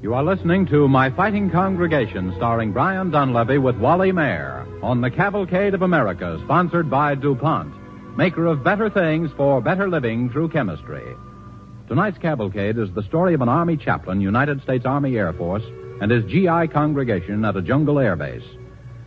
You 0.03 0.15
are 0.15 0.25
listening 0.25 0.67
to 0.67 0.89
My 0.89 1.11
Fighting 1.11 1.51
Congregation, 1.51 2.35
starring 2.37 2.73
Brian 2.73 3.11
Donlevy 3.11 3.63
with 3.63 3.77
Wally 3.77 4.11
Maher 4.11 4.67
on 4.83 5.01
the 5.01 5.11
Cavalcade 5.11 5.75
of 5.75 5.83
America, 5.83 6.41
sponsored 6.45 6.91
by 6.91 7.15
DuPont, 7.15 7.73
maker 8.17 8.47
of 8.47 8.65
better 8.65 8.91
things 8.91 9.31
for 9.37 9.63
better 9.63 9.89
living 9.89 10.29
through 10.29 10.49
chemistry. 10.49 11.15
Tonight's 11.87 12.19
cavalcade 12.19 12.77
is 12.77 12.93
the 12.93 13.05
story 13.05 13.35
of 13.35 13.41
an 13.41 13.49
Army 13.49 13.77
chaplain, 13.77 14.21
United 14.21 14.61
States 14.63 14.85
Army 14.85 15.17
Air 15.17 15.33
Force, 15.33 15.63
and 16.03 16.11
his 16.11 16.25
GI 16.25 16.67
congregation 16.73 17.45
at 17.45 17.57
a 17.57 17.63
jungle 17.63 18.01
air 18.01 18.17
base. 18.17 18.43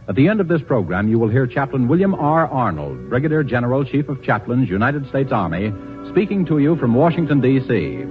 At 0.08 0.16
the 0.16 0.30
end 0.30 0.40
of 0.40 0.48
this 0.48 0.62
program, 0.62 1.10
you 1.10 1.20
will 1.20 1.28
hear 1.28 1.46
Chaplain 1.46 1.90
William 1.90 2.16
R. 2.16 2.48
Arnold, 2.48 3.10
Brigadier 3.10 3.44
General, 3.44 3.84
Chief 3.84 4.08
of 4.08 4.24
Chaplains, 4.24 4.70
United 4.70 5.06
States 5.10 5.34
Army, 5.34 5.74
speaking 6.10 6.46
to 6.46 6.60
you 6.60 6.78
from 6.78 6.96
Washington, 6.96 7.42
D.C. 7.42 8.06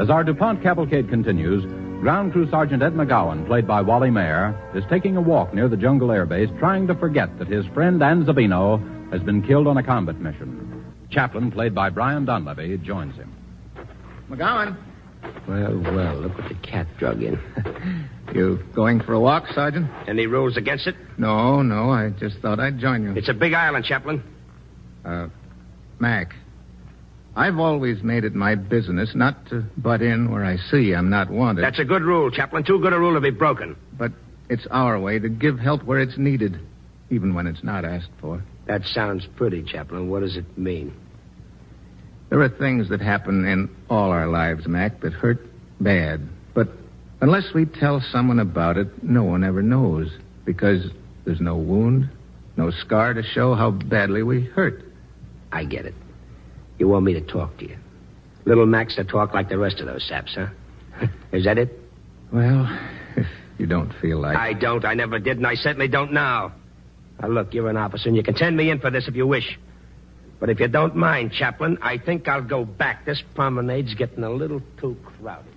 As 0.00 0.08
our 0.08 0.22
DuPont 0.22 0.62
cavalcade 0.62 1.08
continues, 1.08 1.64
Ground 2.00 2.32
Crew 2.32 2.48
Sergeant 2.48 2.80
Ed 2.80 2.92
McGowan, 2.92 3.44
played 3.44 3.66
by 3.66 3.80
Wally 3.80 4.10
Maher, 4.10 4.54
is 4.76 4.84
taking 4.88 5.16
a 5.16 5.20
walk 5.20 5.52
near 5.52 5.68
the 5.68 5.76
jungle 5.76 6.12
air 6.12 6.26
base, 6.26 6.50
trying 6.60 6.86
to 6.86 6.94
forget 6.94 7.36
that 7.40 7.48
his 7.48 7.66
friend 7.74 8.00
Anzavino 8.02 9.10
has 9.10 9.20
been 9.22 9.42
killed 9.42 9.66
on 9.66 9.78
a 9.78 9.82
combat 9.82 10.20
mission. 10.20 10.94
Chaplain, 11.10 11.50
played 11.50 11.74
by 11.74 11.90
Brian 11.90 12.24
Donlevy, 12.24 12.80
joins 12.84 13.16
him. 13.16 13.34
McGowan. 14.30 14.76
Well, 15.48 15.78
well, 15.94 16.16
look 16.16 16.36
what 16.36 16.48
the 16.48 16.54
cat 16.56 16.86
drug 16.98 17.22
in. 17.22 17.38
You 18.34 18.58
going 18.74 19.00
for 19.00 19.12
a 19.14 19.20
walk, 19.20 19.46
Sergeant? 19.54 19.88
Any 20.06 20.26
rules 20.26 20.56
against 20.56 20.86
it? 20.88 20.96
No, 21.16 21.62
no. 21.62 21.90
I 21.90 22.10
just 22.10 22.38
thought 22.40 22.58
I'd 22.58 22.78
join 22.78 23.04
you. 23.04 23.12
It's 23.12 23.28
a 23.28 23.34
big 23.34 23.54
island, 23.54 23.84
Chaplain. 23.84 24.22
Uh, 25.04 25.28
Mac, 26.00 26.34
I've 27.36 27.58
always 27.58 28.02
made 28.02 28.24
it 28.24 28.34
my 28.34 28.54
business 28.54 29.14
not 29.14 29.46
to 29.50 29.64
butt 29.76 30.02
in 30.02 30.30
where 30.30 30.44
I 30.44 30.56
see 30.56 30.92
I'm 30.92 31.08
not 31.08 31.30
wanted. 31.30 31.62
That's 31.62 31.78
a 31.78 31.84
good 31.84 32.02
rule, 32.02 32.30
Chaplain. 32.30 32.64
Too 32.64 32.80
good 32.80 32.92
a 32.92 32.98
rule 32.98 33.14
to 33.14 33.20
be 33.20 33.30
broken. 33.30 33.76
But 33.96 34.12
it's 34.50 34.66
our 34.70 34.98
way 34.98 35.18
to 35.18 35.28
give 35.28 35.58
help 35.58 35.84
where 35.84 36.00
it's 36.00 36.18
needed, 36.18 36.58
even 37.10 37.34
when 37.34 37.46
it's 37.46 37.62
not 37.62 37.84
asked 37.84 38.10
for. 38.20 38.42
That 38.66 38.84
sounds 38.84 39.26
pretty, 39.36 39.62
Chaplain. 39.62 40.10
What 40.10 40.20
does 40.20 40.36
it 40.36 40.58
mean? 40.58 40.92
There 42.28 42.40
are 42.40 42.48
things 42.48 42.88
that 42.88 43.00
happen 43.00 43.46
in 43.46 43.74
all 43.88 44.10
our 44.10 44.26
lives, 44.26 44.66
Mac, 44.66 45.00
that 45.00 45.12
hurt 45.12 45.38
bad. 45.80 46.28
But 46.54 46.68
unless 47.20 47.54
we 47.54 47.66
tell 47.66 48.00
someone 48.00 48.40
about 48.40 48.76
it, 48.76 49.02
no 49.02 49.22
one 49.24 49.44
ever 49.44 49.62
knows. 49.62 50.10
Because 50.44 50.90
there's 51.24 51.40
no 51.40 51.56
wound, 51.56 52.08
no 52.56 52.70
scar 52.70 53.14
to 53.14 53.22
show 53.22 53.54
how 53.54 53.70
badly 53.70 54.22
we 54.22 54.42
hurt. 54.42 54.82
I 55.52 55.64
get 55.64 55.86
it. 55.86 55.94
You 56.78 56.88
want 56.88 57.04
me 57.04 57.14
to 57.14 57.20
talk 57.20 57.56
to 57.58 57.68
you. 57.68 57.76
Little 58.44 58.66
Max 58.66 58.96
to 58.96 59.04
talk 59.04 59.34
like 59.34 59.48
the 59.48 59.58
rest 59.58 59.80
of 59.80 59.86
those 59.86 60.06
saps, 60.06 60.34
huh? 60.34 60.46
Is 61.32 61.44
that 61.44 61.58
it? 61.58 61.78
Well, 62.32 62.66
if 63.16 63.26
you 63.58 63.66
don't 63.66 63.92
feel 64.00 64.20
like. 64.20 64.36
I 64.36 64.52
don't. 64.52 64.84
I 64.84 64.94
never 64.94 65.18
did, 65.18 65.38
and 65.38 65.46
I 65.46 65.54
certainly 65.54 65.88
don't 65.88 66.12
now. 66.12 66.52
Now, 67.20 67.28
look, 67.28 67.54
you're 67.54 67.68
an 67.68 67.76
officer, 67.76 68.08
and 68.08 68.16
you 68.16 68.22
can 68.22 68.36
send 68.36 68.56
me 68.56 68.70
in 68.70 68.78
for 68.78 68.90
this 68.90 69.08
if 69.08 69.16
you 69.16 69.26
wish. 69.26 69.58
But 70.38 70.50
if 70.50 70.60
you 70.60 70.68
don't 70.68 70.94
mind, 70.94 71.32
Chaplain, 71.32 71.78
I 71.80 71.96
think 71.98 72.28
I'll 72.28 72.42
go 72.42 72.64
back. 72.64 73.06
This 73.06 73.22
promenade's 73.34 73.94
getting 73.94 74.22
a 74.22 74.30
little 74.30 74.60
too 74.78 74.96
crowded. 75.04 75.52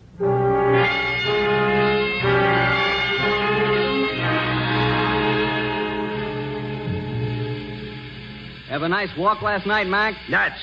Have 8.70 8.84
a 8.84 8.90
nice 8.90 9.10
walk 9.18 9.42
last 9.42 9.66
night, 9.66 9.88
Mac? 9.88 10.16
Nuts. 10.30 10.56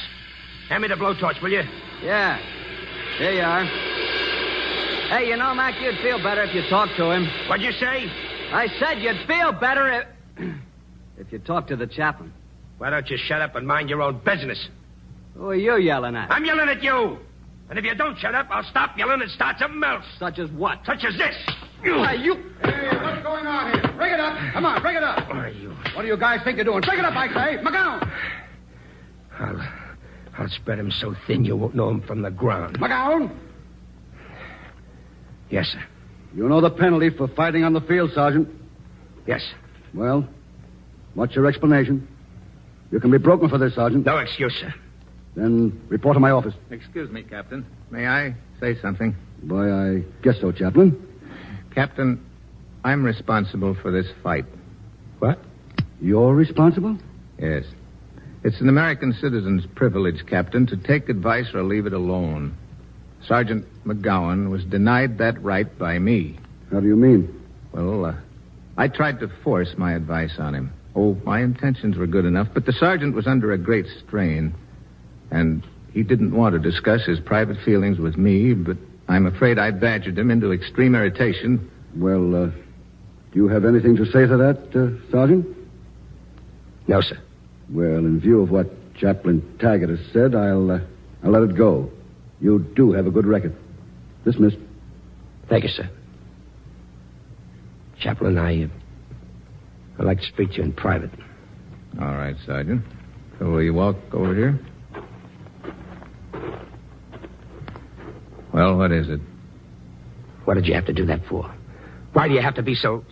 Hand 0.69 0.83
me 0.83 0.89
the 0.89 0.95
blowtorch, 0.95 1.43
will 1.43 1.51
you? 1.51 1.63
Yeah. 2.03 2.39
Here 3.19 3.33
you 3.33 3.43
are. 3.43 3.65
Hey, 5.09 5.29
you 5.29 5.37
know, 5.37 5.55
Mac, 5.55 5.81
you'd 5.81 5.99
feel 5.99 6.23
better 6.23 6.43
if 6.43 6.55
you 6.55 6.63
talked 6.71 6.97
to 6.97 7.11
him. 7.11 7.27
What'd 7.49 7.65
you 7.65 7.73
say? 7.73 8.11
I 8.53 8.69
said 8.79 9.03
you'd 9.03 9.27
feel 9.27 9.53
better 9.53 9.93
if. 9.93 10.07
if 11.19 11.33
you 11.33 11.39
talked 11.39 11.69
to 11.69 11.77
the 11.77 11.87
chaplain. 11.87 12.33
Why 12.79 12.91
don't 12.91 13.09
you 13.09 13.17
shut 13.17 13.41
up 13.41 13.57
and 13.57 13.67
mind 13.67 13.89
your 13.89 14.03
own 14.03 14.21
business? 14.25 14.69
Oh, 15.37 15.41
Who 15.41 15.47
are 15.51 15.55
you 15.55 15.77
yelling 15.79 16.17
at? 16.17 16.31
I'm 16.31 16.45
yelling 16.45 16.69
at 16.69 16.83
you. 16.83 17.19
And 17.69 17.79
if 17.79 17.85
you 17.85 17.95
don't 17.95 18.17
shut 18.19 18.35
up, 18.35 18.47
I'll 18.51 18.63
stop 18.71 18.97
yelling 18.97 19.21
and 19.23 19.31
start 19.31 19.57
something 19.59 19.83
else. 19.83 20.05
Such 20.19 20.39
as 20.39 20.51
what? 20.53 20.79
Such 20.87 21.05
as 21.05 21.17
this. 21.19 21.35
Why, 21.83 22.15
you. 22.15 22.35
Hey, 22.63 22.89
what's 23.03 23.23
going 23.23 23.47
on 23.47 23.73
here? 23.73 23.93
Break 23.97 24.13
it 24.13 24.21
up. 24.21 24.39
Come 24.53 24.65
on, 24.67 24.81
break 24.83 24.97
it 24.97 25.03
up. 25.03 25.29
Why, 25.29 25.49
you. 25.49 25.71
What 25.95 26.03
do 26.03 26.09
you 26.09 26.17
guys 26.17 26.41
think 26.45 26.57
you're 26.57 26.65
doing? 26.65 26.81
Break 26.83 26.99
it 26.99 27.05
up, 27.05 27.15
I 27.17 27.29
say. 27.29 27.63
McGowan. 27.63 28.11
I'll, 29.39 29.69
I'll 30.39 30.49
spread 30.49 30.79
him 30.79 30.91
so 30.91 31.15
thin 31.27 31.45
you 31.45 31.57
won't 31.57 31.75
know 31.75 31.89
him 31.91 32.03
from 32.03 32.23
the 32.23 32.31
ground. 32.31 32.79
McGowan. 32.79 33.37
Yes, 35.51 35.67
sir. 35.67 35.83
You 36.35 36.49
know 36.49 36.61
the 36.61 36.71
penalty 36.71 37.11
for 37.11 37.29
fighting 37.29 37.65
on 37.65 37.73
the 37.73 37.81
field, 37.81 38.11
Sergeant. 38.15 38.49
Yes. 39.27 39.43
Well, 39.95 40.29
what's 41.15 41.35
your 41.35 41.47
explanation? 41.47 42.07
You 42.91 43.01
can 43.01 43.11
be 43.11 43.19
broken 43.19 43.49
for 43.49 43.59
this, 43.59 43.75
Sergeant. 43.75 44.07
No 44.07 44.19
excuse, 44.19 44.55
sir. 44.55 44.73
Then 45.35 45.81
report 45.89 46.15
to 46.15 46.21
my 46.21 46.31
office. 46.31 46.55
Excuse 46.71 47.11
me, 47.11 47.23
Captain. 47.23 47.67
May 47.91 48.07
I 48.07 48.35
say 48.61 48.81
something? 48.81 49.15
Why, 49.43 49.71
I 49.71 50.05
guess 50.23 50.41
so, 50.41 50.51
Chaplain. 50.53 50.97
Captain, 51.75 52.25
I'm 52.85 53.05
responsible 53.05 53.75
for 53.75 53.91
this 53.91 54.07
fight. 54.23 54.47
What? 55.19 55.39
You're 56.01 56.35
responsible? 56.35 56.97
Yes. 57.39 57.65
It's 58.45 58.61
an 58.61 58.69
American 58.69 59.13
citizen's 59.13 59.67
privilege, 59.75 60.25
Captain, 60.27 60.67
to 60.69 60.77
take 60.77 61.09
advice 61.09 61.53
or 61.53 61.65
leave 61.65 61.87
it 61.87 61.93
alone. 61.93 62.57
Sergeant 63.27 63.67
McGowan 63.85 64.51
was 64.51 64.65
denied 64.65 65.19
that 65.19 65.43
right 65.43 65.79
by 65.79 65.99
me. 65.99 66.39
How 66.71 66.81
do 66.81 66.87
you 66.87 66.97
mean? 66.97 67.43
Well, 67.73 68.07
uh, 68.07 68.15
I 68.77 68.89
tried 68.89 69.21
to 69.21 69.29
force 69.43 69.75
my 69.77 69.95
advice 69.95 70.39
on 70.39 70.55
him. 70.55 70.73
Oh, 70.97 71.17
my 71.25 71.43
intentions 71.43 71.99
were 71.99 72.07
good 72.07 72.25
enough, 72.25 72.49
but 72.55 72.65
the 72.65 72.73
sergeant 72.73 73.15
was 73.15 73.27
under 73.27 73.53
a 73.53 73.59
great 73.59 73.85
strain. 74.07 74.55
And 75.31 75.65
he 75.93 76.03
didn't 76.03 76.35
want 76.35 76.55
to 76.55 76.59
discuss 76.59 77.05
his 77.05 77.21
private 77.21 77.59
feelings 77.65 77.99
with 77.99 78.17
me, 78.17 78.55
but 78.55 78.79
I'm 79.07 79.27
afraid 79.27 79.59
I 79.59 79.73
badgered 79.73 80.19
him 80.19 80.31
into 80.31 80.53
extreme 80.53 80.95
irritation. 80.95 81.71
Well, 81.95 82.35
uh, 82.35 82.47
do 82.47 83.35
you 83.35 83.49
have 83.49 83.67
anything 83.67 83.97
to 83.97 84.07
say 84.07 84.27
to 84.27 84.37
that, 84.39 84.75
uh, 84.75 85.11
Sergeant? 85.11 85.47
No, 86.89 87.03
sir. 87.03 87.19
Well, 87.69 87.99
in 87.99 88.19
view 88.19 88.41
of 88.41 88.51
what 88.51 88.71
Chaplain 88.95 89.43
Taggart 89.59 89.91
has 89.91 90.01
said, 90.13 90.35
I'll, 90.35 90.71
uh, 90.71 90.81
I'll 91.23 91.31
let 91.31 91.43
it 91.43 91.57
go. 91.57 91.91
You 92.41 92.59
do 92.75 92.93
have 92.93 93.07
a 93.07 93.11
good 93.11 93.27
record. 93.27 93.55
Dismissed. 94.25 94.59
Thank 95.49 95.65
you, 95.65 95.71
sir. 95.71 95.91
Chaplain, 98.01 98.39
I, 98.39 98.65
uh, 98.65 98.69
I'd 99.99 100.05
like 100.05 100.19
to 100.19 100.27
speak 100.27 100.51
to 100.51 100.57
you 100.59 100.63
in 100.65 100.73
private. 100.73 101.11
All 102.01 102.15
right, 102.15 102.37
Sergeant. 102.45 102.83
So 103.39 103.51
will 103.51 103.63
you 103.63 103.75
walk 103.75 103.97
over 104.13 104.35
here? 104.35 104.61
Well, 108.53 108.77
what 108.77 108.93
is 108.93 109.09
it? 109.09 109.21
What 110.45 110.55
did 110.55 110.67
you 110.67 110.75
have 110.75 110.87
to 110.87 110.93
do 110.93 111.07
that 111.07 111.21
for? 111.29 111.55
Why 112.13 112.29
do 112.29 112.35
you 112.35 112.41
have 112.41 112.55
to 112.55 112.63
be 112.63 112.75
so 112.75 113.05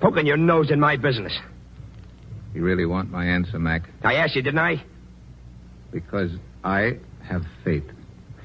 poking 0.00 0.26
your 0.26 0.36
nose 0.36 0.70
in 0.70 0.80
my 0.80 0.96
business? 0.96 1.36
You 2.54 2.62
really 2.62 2.86
want 2.86 3.10
my 3.10 3.26
answer, 3.26 3.58
Mac? 3.58 3.82
I 4.02 4.14
asked 4.14 4.36
you, 4.36 4.42
didn't 4.42 4.60
I? 4.60 4.82
Because 5.90 6.30
I 6.64 6.98
have 7.26 7.42
faith. 7.64 7.84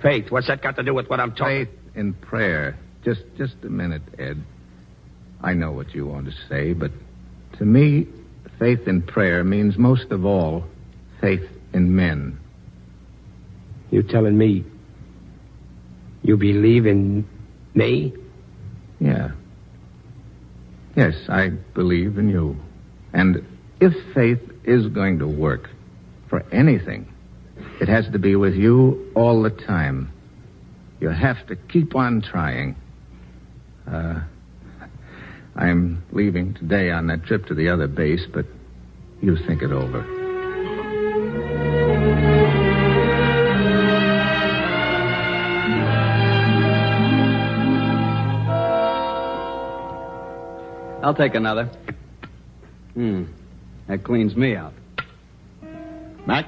Faith. 0.02 0.26
What's 0.30 0.48
that 0.48 0.62
got 0.62 0.76
to 0.78 0.84
do 0.84 0.94
with 0.94 1.10
what 1.10 1.20
I'm 1.20 1.32
talking? 1.32 1.66
Faith 1.66 1.76
in 1.96 2.14
prayer. 2.14 2.78
Just, 3.04 3.22
just 3.38 3.56
a 3.64 3.70
minute, 3.70 4.02
Ed. 4.18 4.44
I 5.42 5.54
know 5.54 5.72
what 5.72 5.94
you 5.94 6.06
want 6.06 6.26
to 6.26 6.34
say, 6.50 6.74
but 6.74 6.92
to 7.58 7.66
me, 7.66 8.08
faith 8.60 8.88
in 8.88 9.02
prayer 9.02 9.44
means 9.44 9.78
most 9.78 10.12
of 10.12 10.26
all 10.26 10.66
faith 11.22 11.48
in 11.74 11.96
men. 11.96 12.40
You 13.92 14.04
telling 14.04 14.38
me 14.38 14.66
you 16.24 16.36
believe 16.38 16.86
in 16.86 17.26
me? 17.74 18.14
Yeah. 19.00 19.32
Yes, 20.96 21.14
I 21.30 21.50
believe 21.74 22.18
in 22.18 22.30
you. 22.30 22.58
And 23.14 23.46
if 23.80 23.94
faith 24.14 24.42
is 24.66 24.88
going 24.88 25.20
to 25.20 25.28
work 25.28 25.70
for 26.30 26.44
anything, 26.52 27.08
it 27.80 27.88
has 27.88 28.06
to 28.12 28.20
be 28.20 28.36
with 28.36 28.56
you 28.56 29.12
all 29.16 29.42
the 29.42 29.52
time. 29.52 30.12
You 31.00 31.10
have 31.10 31.46
to 31.48 31.56
keep 31.56 31.96
on 31.96 32.22
trying. 32.22 32.76
Uh, 33.90 34.22
I'm 35.58 36.04
leaving 36.12 36.54
today 36.54 36.92
on 36.92 37.08
that 37.08 37.24
trip 37.24 37.48
to 37.48 37.56
the 37.56 37.70
other 37.70 37.88
base, 37.88 38.26
but 38.32 38.46
you 39.22 39.36
think 39.48 39.64
it 39.64 39.72
over. 39.72 40.06
I'll 51.04 51.16
take 51.16 51.36
another. 51.36 51.72
Hmm. 52.94 53.24
That 53.88 54.04
cleans 54.04 54.36
me 54.36 54.56
out. 54.56 54.74
Mac? 56.28 56.46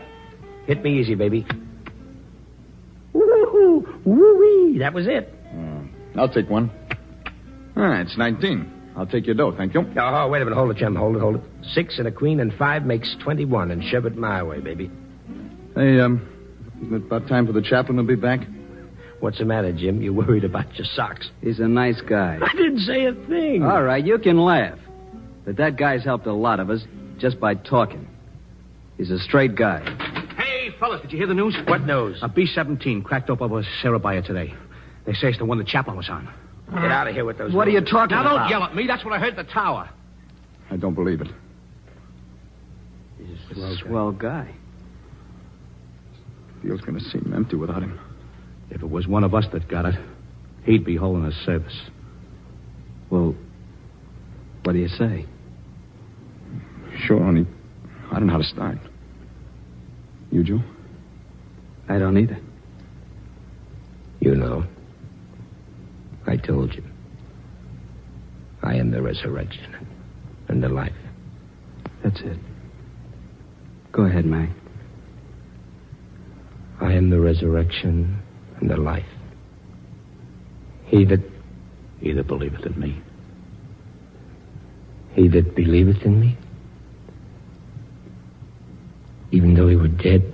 Hit 0.68 0.84
me 0.84 1.00
easy, 1.00 1.16
baby. 1.16 1.48
Woo-hoo! 3.14 4.02
Woo-wee! 4.06 4.80
That 4.80 4.94
was 4.94 5.08
it. 5.08 5.34
I'll 6.16 6.30
take 6.30 6.50
one. 6.50 6.70
All 7.78 7.84
right, 7.84 8.02
it's 8.02 8.18
19. 8.18 8.79
I'll 9.00 9.08
take 9.08 9.26
your 9.28 9.36
dough, 9.36 9.56
thank 9.56 9.74
you. 9.74 9.80
Oh, 9.98 10.28
wait 10.28 10.42
a 10.42 10.46
minute. 10.46 10.58
Hold 10.58 10.72
it, 10.72 10.78
Jim. 10.78 10.94
Hold 10.94 11.16
it, 11.16 11.20
hold 11.22 11.36
it. 11.36 11.42
Six 11.72 12.00
and 12.00 12.08
a 12.10 12.12
queen 12.12 12.42
and 12.42 12.54
five 12.56 12.84
makes 12.84 13.16
21, 13.24 13.72
and 13.72 13.82
shove 13.82 14.06
it 14.06 14.18
my 14.18 14.44
way, 14.44 14.60
baby. 14.60 14.92
Hey, 15.74 16.02
um, 16.02 16.28
isn't 16.82 16.94
it 16.94 17.06
about 17.06 17.26
time 17.30 17.48
for 17.48 17.54
the 17.54 17.62
chaplain 17.62 17.96
to 17.96 18.04
be 18.04 18.16
back? 18.16 18.42
What's 19.22 19.38
the 19.38 19.46
matter, 19.46 19.72
Jim? 19.72 20.02
You 20.02 20.14
worried 20.14 20.44
about 20.44 20.76
your 20.76 20.86
socks? 20.96 21.30
He's 21.42 21.62
a 21.62 21.68
nice 21.70 22.02
guy. 22.02 22.40
I 22.42 22.52
didn't 22.58 22.80
say 22.80 23.06
a 23.06 23.14
thing. 23.14 23.64
All 23.64 23.82
right, 23.82 24.06
you 24.06 24.20
can 24.20 24.38
laugh. 24.38 24.78
But 25.46 25.56
that 25.56 25.78
guy's 25.78 26.04
helped 26.04 26.28
a 26.28 26.34
lot 26.34 26.60
of 26.60 26.70
us 26.70 26.82
just 27.20 27.40
by 27.40 27.54
talking. 27.54 28.06
He's 28.98 29.12
a 29.12 29.20
straight 29.20 29.56
guy. 29.56 29.80
Hey, 30.36 30.72
fellas, 30.78 31.02
did 31.04 31.14
you 31.14 31.18
hear 31.20 31.28
the 31.28 31.34
news? 31.34 31.56
What 31.68 31.86
news? 31.86 32.20
A 32.22 32.28
B-17 32.28 33.06
cracked 33.06 33.30
up 33.30 33.42
over 33.42 33.64
Surabaya 33.82 34.22
today. 34.22 34.54
They 35.06 35.14
say 35.14 35.30
it's 35.30 35.38
the 35.38 35.46
one 35.46 35.58
the 35.58 35.64
chaplain 35.64 35.96
was 35.96 36.10
on. 36.10 36.28
Get 36.72 36.92
out 36.92 37.08
of 37.08 37.16
here 37.16 37.26
with 37.26 37.38
those. 37.38 37.54
What 37.54 37.68
are 37.68 37.72
you 37.72 37.82
talking 37.82 38.16
Now, 38.16 38.22
about? 38.22 38.38
don't 38.38 38.50
yell 38.50 38.64
at 38.64 38.76
me. 38.76 38.86
That's 38.88 39.04
what 39.04 39.14
I 39.14 39.20
heard 39.20 39.38
at 39.38 39.48
the 39.48 39.52
tower. 39.52 39.90
I 40.70 40.78
don't 40.78 40.94
believe 40.94 41.22
it. 41.22 41.28
He's 43.18 43.58
a 43.58 43.76
swell 43.78 44.12
guy. 44.12 44.46
guy. 44.46 44.56
Field's 46.62 46.82
going 46.82 47.00
to 47.00 47.06
seem 47.06 47.34
empty 47.36 47.56
without 47.56 47.82
him. 47.82 48.00
If 48.70 48.84
it 48.84 48.90
was 48.90 49.08
one 49.08 49.24
of 49.24 49.34
us 49.34 49.46
that 49.54 49.68
got 49.68 49.86
it, 49.86 49.96
he'd 50.64 50.86
be 50.86 50.96
holding 50.96 51.26
a 51.26 51.32
service. 51.46 51.80
Well, 53.10 53.36
what 54.64 54.74
do 54.74 54.80
you 54.80 54.90
say? 54.90 55.26
Sure, 57.06 57.24
only 57.24 57.48
I 58.12 58.16
don't 58.16 58.28
know 58.28 58.34
how 58.34 58.40
to 58.40 58.44
start. 58.44 58.78
You, 60.32 60.44
Joe? 60.44 60.60
I 61.88 61.98
don't 61.98 62.18
either. 62.18 62.38
You 64.20 64.36
know. 64.36 64.66
I 66.30 66.38
told 66.38 66.76
you. 66.76 66.84
I 68.62 68.76
am 68.76 68.92
the 68.92 69.02
resurrection 69.02 69.88
and 70.48 70.62
the 70.62 70.70
life. 70.70 70.94
That's 72.04 72.20
it. 72.22 72.38
Go 73.92 74.04
ahead, 74.04 74.26
Mac. 74.26 74.50
I 76.80 76.94
am 76.94 77.10
the 77.10 77.20
resurrection 77.20 78.22
and 78.60 78.70
the 78.70 78.78
life. 78.78 79.10
He 80.86 81.04
that 81.06 81.22
He 82.00 82.14
that 82.14 82.28
believeth 82.28 82.66
in 82.66 82.80
me. 82.80 83.02
he 85.16 85.28
that 85.28 85.56
believeth 85.56 86.04
in 86.04 86.20
me, 86.20 86.38
even 89.32 89.56
though 89.56 89.68
he 89.68 89.76
were 89.76 89.88
dead, 89.88 90.32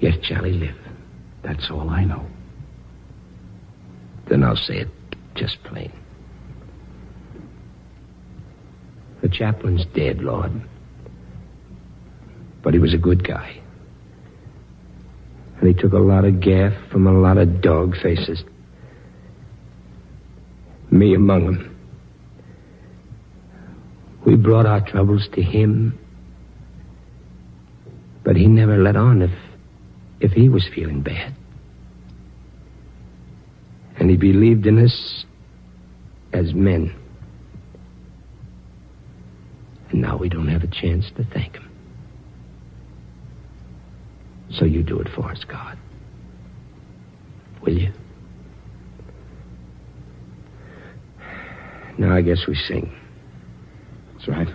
yet 0.00 0.22
shall 0.24 0.44
he 0.44 0.52
live. 0.52 0.76
That's 1.42 1.70
all 1.70 1.88
I 1.88 2.04
know. 2.04 2.26
Then 4.28 4.42
I'll 4.42 4.56
say 4.56 4.78
it 4.78 4.88
just 5.34 5.62
plain. 5.64 5.92
The 9.22 9.28
chaplain's 9.28 9.84
dead, 9.94 10.18
Lord. 10.18 10.52
But 12.62 12.74
he 12.74 12.80
was 12.80 12.94
a 12.94 12.98
good 12.98 13.26
guy. 13.26 13.60
And 15.58 15.68
he 15.68 15.74
took 15.74 15.92
a 15.92 15.98
lot 15.98 16.24
of 16.24 16.40
gaff 16.40 16.72
from 16.90 17.06
a 17.06 17.12
lot 17.12 17.38
of 17.38 17.60
dog 17.60 17.94
faces. 18.02 18.44
Me 20.90 21.14
among 21.14 21.46
them. 21.46 21.76
We 24.26 24.36
brought 24.36 24.66
our 24.66 24.80
troubles 24.80 25.28
to 25.34 25.42
him. 25.42 25.98
But 28.24 28.36
he 28.36 28.46
never 28.46 28.78
let 28.78 28.96
on 28.96 29.22
if 29.22 29.32
if 30.20 30.32
he 30.32 30.48
was 30.48 30.66
feeling 30.74 31.02
bad. 31.02 31.34
And 33.98 34.10
he 34.10 34.16
believed 34.16 34.66
in 34.66 34.84
us 34.84 35.24
as 36.32 36.52
men. 36.54 36.94
And 39.90 40.02
now 40.02 40.16
we 40.16 40.28
don't 40.28 40.48
have 40.48 40.64
a 40.64 40.66
chance 40.66 41.04
to 41.16 41.24
thank 41.32 41.54
him. 41.54 41.70
So 44.50 44.64
you 44.64 44.82
do 44.82 45.00
it 45.00 45.08
for 45.14 45.30
us, 45.30 45.44
God. 45.48 45.78
Will 47.62 47.78
you? 47.78 47.92
Now 51.98 52.14
I 52.14 52.22
guess 52.22 52.46
we 52.48 52.54
sing. 52.54 52.92
That's 54.12 54.28
right. 54.28 54.48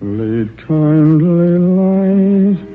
Lead 0.00 0.56
kindly 0.66 1.58
light 1.58 2.70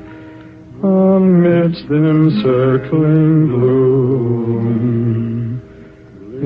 amidst 0.82 1.88
the 1.88 1.96
encircling 1.96 3.48
gloom. 3.48 5.05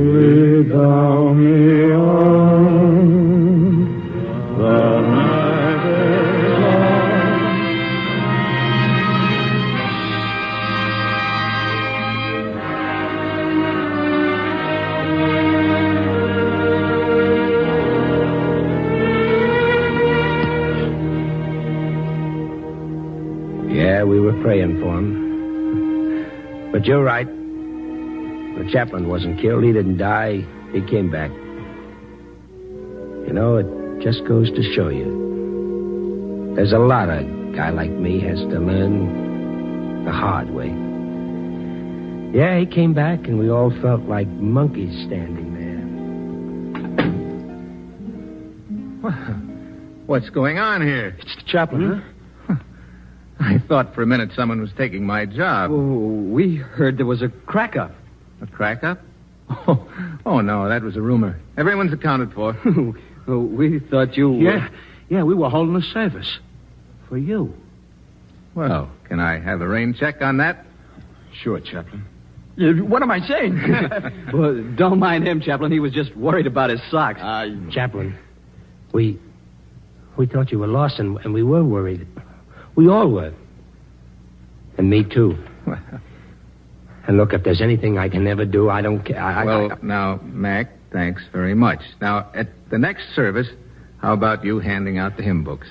Thou 0.01 1.33
me 1.33 1.93
on. 1.93 3.01
The 4.59 5.01
night 5.01 5.87
is. 5.87 6.01
Yeah, 23.77 24.05
we 24.05 24.21
were 24.21 24.33
praying 24.43 24.81
for 24.81 24.99
him. 24.99 25.11
But 26.73 26.87
you're 26.87 27.03
right. 27.03 27.29
The 28.61 28.71
chaplain 28.71 29.09
wasn't 29.09 29.41
killed. 29.41 29.65
He 29.65 29.73
didn't 29.73 29.97
die. 29.97 30.45
He 30.75 30.83
came 30.83 31.11
back. 31.11 31.31
You 33.27 33.33
know, 33.33 33.57
it 33.57 34.05
just 34.05 34.23
goes 34.29 34.51
to 34.51 34.63
show 34.75 34.91
you. 34.91 36.53
There's 36.57 36.73
a 36.73 36.79
lot 36.79 37.09
a 37.09 37.25
guy 37.57 37.71
like 37.71 37.89
me 37.91 38.21
has 38.21 38.39
to 38.39 38.61
learn 38.61 40.05
the 40.05 40.13
hard 40.13 40.51
way. 40.51 40.69
Yeah, 42.39 42.59
he 42.59 42.67
came 42.67 42.93
back, 42.93 43.21
and 43.27 43.39
we 43.39 43.49
all 43.49 43.71
felt 43.81 44.03
like 44.03 44.29
monkeys 44.29 45.07
standing 45.07 45.55
there. 45.55 45.81
What's 50.07 50.29
going 50.29 50.59
on 50.59 50.83
here? 50.83 51.17
It's 51.19 51.35
the 51.37 51.45
chaplain, 51.47 52.03
hmm? 52.47 52.53
huh? 52.53 52.61
I 53.41 53.57
thought 53.67 53.95
for 53.95 54.03
a 54.03 54.07
minute 54.07 54.33
someone 54.37 54.61
was 54.61 54.73
taking 54.77 55.07
my 55.07 55.25
job. 55.25 55.71
Oh, 55.73 56.27
we 56.31 56.57
heard 56.57 56.99
there 56.99 57.07
was 57.07 57.23
a 57.23 57.31
crack 57.47 57.75
up. 57.77 57.93
A 58.43 58.47
crack 58.47 58.85
up? 58.85 59.01
Oh, 59.51 59.87
oh, 60.25 60.41
no, 60.41 60.69
that 60.69 60.83
was 60.83 60.97
a 60.97 61.01
rumor. 61.01 61.39
Everyone's 61.57 61.93
accounted 61.93 62.33
for. 62.33 62.57
Oh, 63.29 63.41
we 63.41 63.79
thought 63.79 64.17
you 64.17 64.31
were. 64.33 64.39
Yeah, 64.39 64.69
yeah, 65.09 65.23
we 65.23 65.35
were 65.35 65.51
holding 65.51 65.77
a 65.77 65.83
service. 65.83 66.39
For 67.09 67.17
you. 67.19 67.55
Well, 68.55 68.91
can 69.05 69.21
I 69.21 69.39
have 69.39 69.61
a 69.61 69.69
rain 69.69 69.95
check 69.95 70.21
on 70.21 70.39
that? 70.39 70.67
Sure, 71.33 71.61
chaplain. 71.61 72.07
Yeah, 72.57 72.73
what 72.81 73.03
am 73.03 73.11
I 73.11 73.21
saying? 73.21 73.61
well, 74.33 74.63
don't 74.75 74.99
mind 74.99 75.29
him, 75.29 75.41
Chaplain. 75.41 75.71
He 75.71 75.79
was 75.79 75.93
just 75.93 76.17
worried 76.17 76.47
about 76.47 76.71
his 76.71 76.81
socks. 76.91 77.21
Chaplain, 77.73 78.19
we 78.93 79.21
we 80.17 80.27
thought 80.27 80.51
you 80.51 80.59
were 80.59 80.67
lost, 80.67 80.99
and, 80.99 81.19
and 81.19 81.33
we 81.33 81.43
were 81.43 81.63
worried. 81.63 82.07
We 82.75 82.89
all 82.89 83.09
were. 83.09 83.33
And 84.77 84.91
me, 84.91 85.05
too. 85.05 85.39
And 87.07 87.17
look, 87.17 87.33
if 87.33 87.43
there's 87.45 87.61
anything 87.63 87.99
I 87.99 88.09
can 88.09 88.27
ever 88.27 88.45
do, 88.45 88.69
I 88.71 88.83
don't 88.83 89.03
care. 89.05 89.21
I, 89.21 89.43
I- 89.43 89.45
well, 89.45 89.73
I- 89.73 89.77
now, 89.83 90.21
Mac, 90.23 90.69
thanks 90.93 91.23
very 91.33 91.55
much. 91.55 91.81
Now, 92.01 92.31
at 92.35 92.49
the 92.71 92.79
next 92.79 93.15
service, 93.15 93.49
how 93.99 94.13
about 94.13 94.45
you 94.45 94.59
handing 94.61 94.99
out 94.99 95.17
the 95.17 95.23
hymn 95.23 95.45
books? 95.45 95.69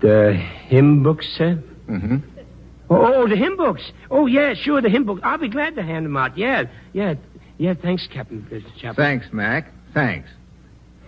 the 0.00 0.32
hymn 0.66 1.02
books, 1.04 1.26
sir? 1.38 1.62
Mm-hmm. 1.88 2.16
Oh, 2.90 3.28
the 3.28 3.36
hymn 3.36 3.56
books. 3.56 3.92
Oh, 4.10 4.26
yeah, 4.26 4.52
sure, 4.54 4.82
the 4.82 4.88
hymn 4.90 5.04
books. 5.04 5.20
I'll 5.22 5.38
be 5.38 5.48
glad 5.48 5.76
to 5.76 5.82
hand 5.84 6.04
them 6.04 6.16
out. 6.16 6.36
Yeah, 6.36 6.64
yeah, 6.92 7.14
yeah. 7.56 7.74
Thanks, 7.80 8.08
Captain 8.12 8.44
Chaplain. 8.76 8.94
Thanks, 8.96 9.26
Mac. 9.32 9.70
Thanks. 9.94 10.28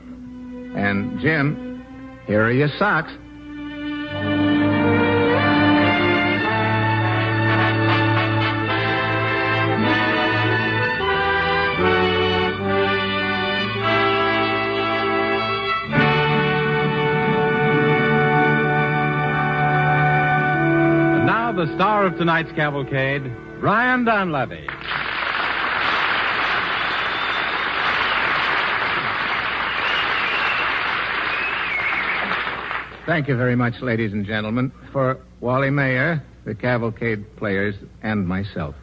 And, 0.00 1.18
Jim, 1.20 1.84
here 2.26 2.42
are 2.44 2.52
your 2.52 2.68
socks. 2.78 3.10
Of 22.04 22.18
tonight's 22.18 22.52
cavalcade, 22.52 23.22
Brian 23.60 24.04
Donlevy. 24.04 24.66
Thank 33.06 33.26
you 33.26 33.38
very 33.38 33.56
much, 33.56 33.80
ladies 33.80 34.12
and 34.12 34.26
gentlemen, 34.26 34.70
for 34.92 35.18
Wally 35.40 35.70
Maher, 35.70 36.22
the 36.44 36.54
cavalcade 36.54 37.36
players, 37.38 37.74
and 38.02 38.28
myself. 38.28 38.74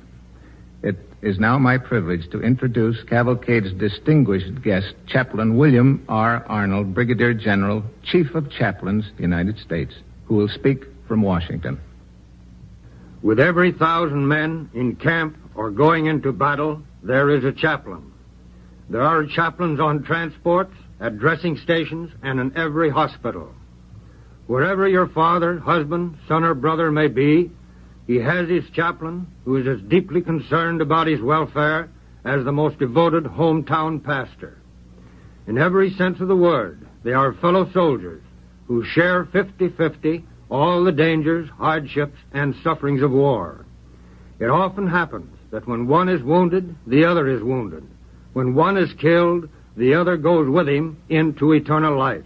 It 0.82 0.98
is 1.22 1.38
now 1.38 1.60
my 1.60 1.78
privilege 1.78 2.28
to 2.32 2.42
introduce 2.42 3.04
Cavalcade's 3.04 3.72
distinguished 3.74 4.64
guest, 4.64 4.96
Chaplain 5.06 5.58
William 5.58 6.04
R. 6.10 6.44
Arnold, 6.48 6.96
Brigadier 6.96 7.36
General, 7.36 7.84
Chief 8.04 8.34
of 8.34 8.50
Chaplains, 8.50 9.12
United 9.20 9.60
States, 9.60 9.94
who 10.26 10.34
will 10.34 10.50
speak 10.50 10.86
from 11.08 11.22
Washington. 11.22 11.80
With 13.24 13.40
every 13.40 13.72
thousand 13.72 14.28
men 14.28 14.70
in 14.74 14.96
camp 14.96 15.38
or 15.54 15.70
going 15.70 16.08
into 16.08 16.32
battle, 16.32 16.82
there 17.04 17.30
is 17.30 17.44
a 17.44 17.52
chaplain. 17.52 18.12
There 18.90 19.04
are 19.04 19.26
chaplains 19.26 19.80
on 19.80 20.04
transports, 20.04 20.74
at 21.00 21.18
dressing 21.18 21.58
stations, 21.58 22.12
and 22.22 22.40
in 22.40 22.56
every 22.58 22.90
hospital. 22.90 23.54
Wherever 24.48 24.88
your 24.88 25.08
father, 25.08 25.60
husband, 25.60 26.18
son, 26.28 26.44
or 26.44 26.54
brother 26.54 26.92
may 26.92 27.08
be, 27.08 27.52
he 28.08 28.18
has 28.18 28.50
his 28.50 28.70
chaplain 28.72 29.28
who 29.46 29.56
is 29.58 29.68
as 29.68 29.82
deeply 29.88 30.22
concerned 30.22 30.82
about 30.82 31.08
his 31.08 31.22
welfare 31.22 31.90
as 32.26 32.44
the 32.44 32.52
most 32.52 32.78
devoted 32.80 33.24
hometown 33.24 34.04
pastor. 34.04 34.58
In 35.48 35.58
every 35.58 35.92
sense 35.92 36.20
of 36.20 36.28
the 36.28 36.36
word, 36.36 36.88
they 37.04 37.14
are 37.14 37.34
fellow 37.34 37.72
soldiers 37.72 38.24
who 38.68 38.84
share 38.84 39.26
50-50 39.26 40.24
all 40.52 40.84
the 40.84 40.92
dangers, 40.92 41.50
hardships, 41.58 42.18
and 42.34 42.54
sufferings 42.62 43.02
of 43.02 43.12
war. 43.12 43.66
It 44.40 44.50
often 44.50 44.86
happens 44.86 45.34
that 45.52 45.68
when 45.68 45.88
one 45.88 46.10
is 46.10 46.22
wounded, 46.22 46.76
the 46.86 47.06
other 47.06 47.28
is 47.30 47.42
wounded. 47.42 47.88
When 48.34 48.54
one 48.54 48.78
is 48.78 48.92
killed, 49.00 49.48
the 49.78 49.96
other 49.96 50.18
goes 50.18 50.50
with 50.50 50.68
him 50.68 51.02
into 51.10 51.54
eternal 51.54 51.98
life. 51.98 52.26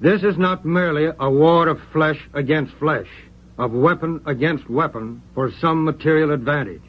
This 0.00 0.22
is 0.22 0.38
not 0.38 0.64
merely 0.64 1.08
a 1.18 1.30
war 1.30 1.68
of 1.68 1.80
flesh 1.92 2.18
against 2.32 2.74
flesh, 2.74 3.08
of 3.58 3.72
weapon 3.72 4.22
against 4.24 4.70
weapon 4.70 5.20
for 5.34 5.50
some 5.60 5.84
material 5.84 6.30
advantage. 6.30 6.82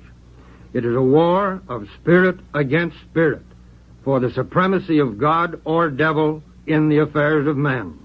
It 0.74 0.86
is 0.86 0.96
a 0.96 1.02
war 1.02 1.62
of 1.68 1.88
spirit 2.00 2.40
against 2.54 2.96
spirit 3.10 3.44
for 4.04 4.20
the 4.20 4.32
supremacy 4.32 5.00
of 5.00 5.18
God 5.18 5.60
or 5.66 5.90
devil 5.90 6.44
in 6.68 6.90
the 6.90 7.00
affairs 7.00 7.48
of 7.48 7.58
men. 7.58 7.98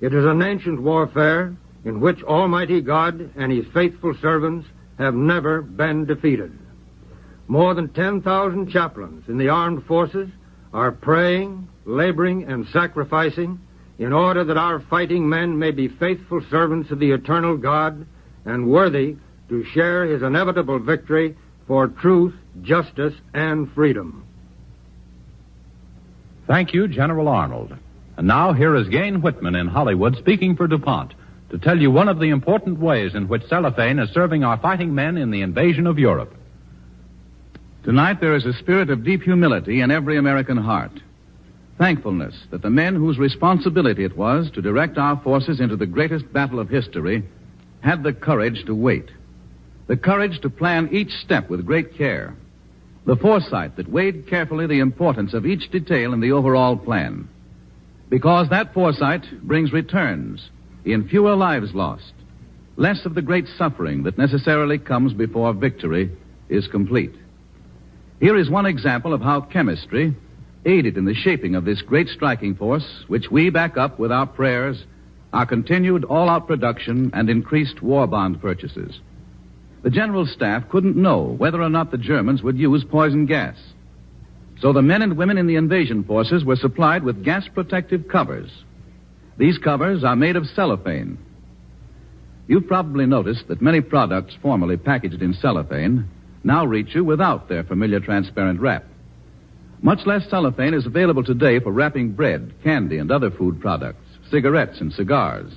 It 0.00 0.14
is 0.14 0.24
an 0.24 0.42
ancient 0.42 0.80
warfare 0.80 1.56
in 1.84 2.00
which 2.00 2.22
Almighty 2.22 2.80
God 2.80 3.30
and 3.36 3.50
His 3.50 3.66
faithful 3.72 4.14
servants 4.20 4.68
have 4.98 5.14
never 5.14 5.62
been 5.62 6.04
defeated. 6.04 6.56
More 7.48 7.74
than 7.74 7.88
10,000 7.88 8.70
chaplains 8.70 9.28
in 9.28 9.38
the 9.38 9.48
armed 9.48 9.84
forces 9.86 10.28
are 10.72 10.92
praying, 10.92 11.68
laboring, 11.84 12.44
and 12.44 12.66
sacrificing 12.68 13.58
in 13.98 14.12
order 14.12 14.44
that 14.44 14.56
our 14.56 14.80
fighting 14.80 15.28
men 15.28 15.58
may 15.58 15.70
be 15.70 15.88
faithful 15.88 16.40
servants 16.50 16.90
of 16.90 16.98
the 16.98 17.10
eternal 17.10 17.56
God 17.56 18.06
and 18.44 18.68
worthy 18.68 19.16
to 19.48 19.64
share 19.64 20.04
his 20.04 20.22
inevitable 20.22 20.78
victory 20.78 21.36
for 21.66 21.88
truth, 21.88 22.34
justice, 22.62 23.14
and 23.34 23.72
freedom. 23.72 24.24
Thank 26.46 26.72
you, 26.72 26.86
General 26.86 27.28
Arnold. 27.28 27.76
And 28.18 28.26
now 28.26 28.52
here 28.52 28.74
is 28.74 28.88
Gayne 28.88 29.22
Whitman 29.22 29.54
in 29.54 29.68
Hollywood 29.68 30.16
speaking 30.16 30.56
for 30.56 30.66
DuPont 30.66 31.14
to 31.50 31.58
tell 31.58 31.78
you 31.78 31.92
one 31.92 32.08
of 32.08 32.18
the 32.18 32.30
important 32.30 32.80
ways 32.80 33.14
in 33.14 33.28
which 33.28 33.46
cellophane 33.46 34.00
is 34.00 34.10
serving 34.10 34.42
our 34.42 34.58
fighting 34.58 34.92
men 34.92 35.16
in 35.16 35.30
the 35.30 35.42
invasion 35.42 35.86
of 35.86 36.00
Europe. 36.00 36.34
Tonight 37.84 38.20
there 38.20 38.34
is 38.34 38.44
a 38.44 38.52
spirit 38.54 38.90
of 38.90 39.04
deep 39.04 39.22
humility 39.22 39.82
in 39.82 39.92
every 39.92 40.16
American 40.16 40.56
heart. 40.56 40.90
Thankfulness 41.78 42.34
that 42.50 42.60
the 42.60 42.70
men 42.70 42.96
whose 42.96 43.18
responsibility 43.18 44.02
it 44.02 44.16
was 44.16 44.50
to 44.50 44.62
direct 44.62 44.98
our 44.98 45.16
forces 45.22 45.60
into 45.60 45.76
the 45.76 45.86
greatest 45.86 46.32
battle 46.32 46.58
of 46.58 46.68
history 46.68 47.22
had 47.82 48.02
the 48.02 48.12
courage 48.12 48.64
to 48.66 48.74
wait. 48.74 49.12
The 49.86 49.96
courage 49.96 50.40
to 50.40 50.50
plan 50.50 50.88
each 50.90 51.12
step 51.12 51.48
with 51.48 51.64
great 51.64 51.96
care. 51.96 52.34
The 53.06 53.14
foresight 53.14 53.76
that 53.76 53.88
weighed 53.88 54.26
carefully 54.26 54.66
the 54.66 54.80
importance 54.80 55.34
of 55.34 55.46
each 55.46 55.70
detail 55.70 56.12
in 56.12 56.18
the 56.18 56.32
overall 56.32 56.76
plan. 56.76 57.28
Because 58.08 58.48
that 58.48 58.72
foresight 58.72 59.24
brings 59.42 59.72
returns 59.72 60.48
in 60.84 61.08
fewer 61.08 61.36
lives 61.36 61.74
lost, 61.74 62.12
less 62.76 63.04
of 63.04 63.14
the 63.14 63.22
great 63.22 63.46
suffering 63.56 64.04
that 64.04 64.16
necessarily 64.16 64.78
comes 64.78 65.12
before 65.12 65.52
victory 65.52 66.10
is 66.48 66.66
complete. 66.68 67.14
Here 68.20 68.36
is 68.36 68.50
one 68.50 68.66
example 68.66 69.12
of 69.12 69.20
how 69.20 69.42
chemistry 69.42 70.16
aided 70.64 70.96
in 70.96 71.04
the 71.04 71.14
shaping 71.14 71.54
of 71.54 71.64
this 71.64 71.82
great 71.82 72.08
striking 72.08 72.54
force, 72.54 73.04
which 73.08 73.30
we 73.30 73.50
back 73.50 73.76
up 73.76 73.98
with 73.98 74.10
our 74.10 74.26
prayers, 74.26 74.84
our 75.32 75.46
continued 75.46 76.04
all 76.04 76.28
out 76.28 76.46
production, 76.46 77.10
and 77.12 77.28
increased 77.28 77.82
war 77.82 78.06
bond 78.06 78.40
purchases. 78.40 79.00
The 79.82 79.90
General 79.90 80.26
Staff 80.26 80.68
couldn't 80.70 80.96
know 80.96 81.34
whether 81.38 81.62
or 81.62 81.68
not 81.68 81.90
the 81.90 81.98
Germans 81.98 82.42
would 82.42 82.58
use 82.58 82.84
poison 82.84 83.26
gas. 83.26 83.56
So 84.60 84.72
the 84.72 84.82
men 84.82 85.02
and 85.02 85.16
women 85.16 85.38
in 85.38 85.46
the 85.46 85.56
invasion 85.56 86.02
forces 86.02 86.44
were 86.44 86.56
supplied 86.56 87.04
with 87.04 87.24
gas 87.24 87.46
protective 87.54 88.08
covers. 88.08 88.50
These 89.36 89.58
covers 89.58 90.02
are 90.02 90.16
made 90.16 90.34
of 90.36 90.46
cellophane. 90.46 91.18
You've 92.48 92.66
probably 92.66 93.06
noticed 93.06 93.46
that 93.48 93.62
many 93.62 93.80
products 93.80 94.36
formerly 94.42 94.76
packaged 94.76 95.22
in 95.22 95.34
cellophane 95.34 96.08
now 96.42 96.64
reach 96.64 96.94
you 96.94 97.04
without 97.04 97.48
their 97.48 97.62
familiar 97.62 98.00
transparent 98.00 98.58
wrap. 98.58 98.84
Much 99.80 100.06
less 100.06 100.28
cellophane 100.28 100.74
is 100.74 100.86
available 100.86 101.22
today 101.22 101.60
for 101.60 101.70
wrapping 101.70 102.12
bread, 102.12 102.52
candy, 102.64 102.98
and 102.98 103.12
other 103.12 103.30
food 103.30 103.60
products, 103.60 104.04
cigarettes, 104.28 104.80
and 104.80 104.92
cigars. 104.92 105.52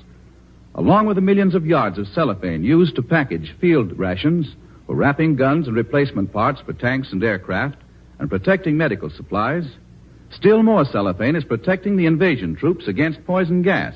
Along 0.75 1.07
with 1.07 1.15
the 1.15 1.21
millions 1.21 1.55
of 1.55 1.65
yards 1.65 1.97
of 1.97 2.07
cellophane 2.07 2.63
used 2.63 2.95
to 2.95 3.01
package 3.01 3.55
field 3.59 3.97
rations, 3.97 4.55
for 4.85 4.95
wrapping 4.95 5.35
guns 5.37 5.67
and 5.67 5.75
replacement 5.75 6.31
parts 6.31 6.61
for 6.61 6.73
tanks 6.73 7.11
and 7.11 7.23
aircraft, 7.23 7.77
and 8.21 8.29
protecting 8.29 8.77
medical 8.77 9.09
supplies, 9.09 9.65
still 10.29 10.61
more 10.61 10.85
cellophane 10.85 11.35
is 11.35 11.43
protecting 11.43 11.97
the 11.97 12.05
invasion 12.05 12.55
troops 12.55 12.87
against 12.87 13.25
poison 13.25 13.63
gas. 13.63 13.95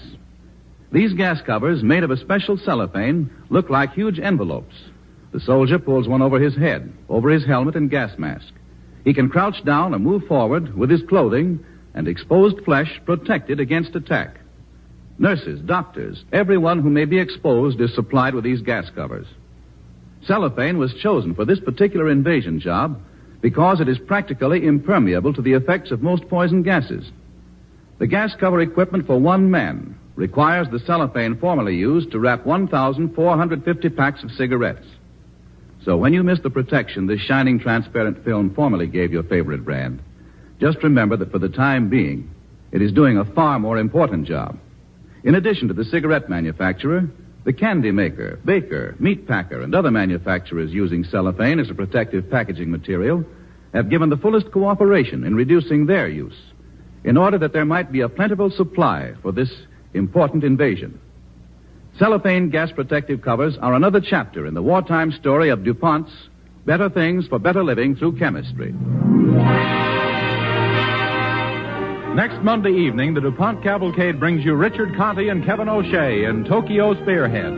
These 0.91 1.13
gas 1.13 1.41
covers, 1.43 1.83
made 1.83 2.03
of 2.03 2.09
a 2.09 2.17
special 2.17 2.57
cellophane, 2.57 3.29
look 3.49 3.69
like 3.69 3.93
huge 3.93 4.19
envelopes. 4.19 4.73
The 5.31 5.39
soldier 5.39 5.77
pulls 5.77 6.07
one 6.07 6.23
over 6.23 6.39
his 6.39 6.55
head, 6.57 6.91
over 7.07 7.29
his 7.29 7.45
helmet 7.45 7.75
and 7.75 7.87
gas 7.87 8.17
mask. 8.17 8.51
He 9.03 9.13
can 9.13 9.29
crouch 9.29 9.63
down 9.63 9.93
or 9.93 9.99
move 9.99 10.23
forward 10.23 10.75
with 10.75 10.89
his 10.89 11.03
clothing 11.03 11.63
and 11.93 12.07
exposed 12.07 12.65
flesh 12.65 12.99
protected 13.05 13.59
against 13.59 13.95
attack. 13.95 14.39
Nurses, 15.19 15.61
doctors, 15.61 16.25
everyone 16.33 16.81
who 16.81 16.89
may 16.89 17.05
be 17.05 17.19
exposed 17.19 17.79
is 17.79 17.93
supplied 17.93 18.33
with 18.33 18.43
these 18.43 18.61
gas 18.61 18.89
covers. 18.95 19.27
Cellophane 20.25 20.79
was 20.79 20.95
chosen 20.95 21.35
for 21.35 21.45
this 21.45 21.59
particular 21.59 22.09
invasion 22.09 22.59
job 22.59 22.99
because 23.45 23.79
it 23.79 23.87
is 23.87 23.99
practically 23.99 24.65
impermeable 24.65 25.31
to 25.31 25.39
the 25.43 25.53
effects 25.53 25.91
of 25.91 26.01
most 26.01 26.27
poison 26.29 26.63
gases. 26.63 27.11
The 27.99 28.07
gas 28.07 28.33
cover 28.39 28.59
equipment 28.59 29.05
for 29.05 29.19
one 29.19 29.51
man 29.51 29.99
requires 30.15 30.67
the 30.71 30.79
cellophane 30.79 31.37
formerly 31.37 31.75
used 31.75 32.09
to 32.09 32.17
wrap 32.17 32.43
1,450 32.43 33.89
packs 33.89 34.23
of 34.23 34.31
cigarettes. 34.31 34.87
So 35.83 35.95
when 35.95 36.11
you 36.11 36.23
miss 36.23 36.39
the 36.39 36.49
protection 36.49 37.05
this 37.05 37.21
shining 37.21 37.59
transparent 37.59 38.25
film 38.25 38.51
formerly 38.55 38.87
gave 38.87 39.11
your 39.11 39.21
favorite 39.21 39.63
brand, 39.63 40.01
just 40.59 40.81
remember 40.81 41.15
that 41.15 41.31
for 41.31 41.37
the 41.37 41.47
time 41.47 41.87
being, 41.87 42.27
it 42.71 42.81
is 42.81 42.91
doing 42.91 43.19
a 43.19 43.31
far 43.35 43.59
more 43.59 43.77
important 43.77 44.27
job. 44.27 44.57
In 45.23 45.35
addition 45.35 45.67
to 45.67 45.75
the 45.75 45.85
cigarette 45.85 46.29
manufacturer, 46.29 47.07
the 47.43 47.53
candy 47.53 47.91
maker, 47.91 48.39
baker, 48.43 48.95
meat 48.97 49.27
packer, 49.27 49.61
and 49.61 49.75
other 49.75 49.91
manufacturers 49.91 50.71
using 50.71 51.03
cellophane 51.03 51.59
as 51.59 51.69
a 51.69 51.75
protective 51.75 52.27
packaging 52.31 52.71
material 52.71 53.23
have 53.75 53.89
given 53.89 54.09
the 54.09 54.17
fullest 54.17 54.51
cooperation 54.51 55.23
in 55.25 55.35
reducing 55.35 55.85
their 55.85 56.07
use 56.07 56.37
in 57.03 57.17
order 57.17 57.37
that 57.37 57.53
there 57.53 57.65
might 57.65 57.91
be 57.91 58.01
a 58.01 58.09
plentiful 58.09 58.49
supply 58.49 59.13
for 59.21 59.31
this 59.31 59.51
important 59.93 60.43
invasion. 60.43 60.99
Cellophane 61.99 62.49
gas 62.49 62.71
protective 62.71 63.21
covers 63.21 63.57
are 63.61 63.73
another 63.73 64.01
chapter 64.01 64.47
in 64.47 64.53
the 64.53 64.61
wartime 64.61 65.11
story 65.11 65.49
of 65.49 65.63
DuPont's 65.63 66.11
better 66.65 66.89
things 66.89 67.27
for 67.27 67.37
better 67.37 67.63
living 67.63 67.95
through 67.95 68.17
chemistry. 68.17 68.73
Next 72.15 72.41
Monday 72.43 72.71
evening, 72.71 73.13
the 73.13 73.21
DuPont 73.21 73.61
Cavalcade 73.61 74.19
brings 74.19 74.43
you 74.45 74.55
Richard 74.55 74.95
Conte 74.95 75.27
and 75.27 75.45
Kevin 75.45 75.67
O'Shea 75.67 76.23
in 76.23 76.45
Tokyo 76.45 76.93
Spearhead, 77.01 77.53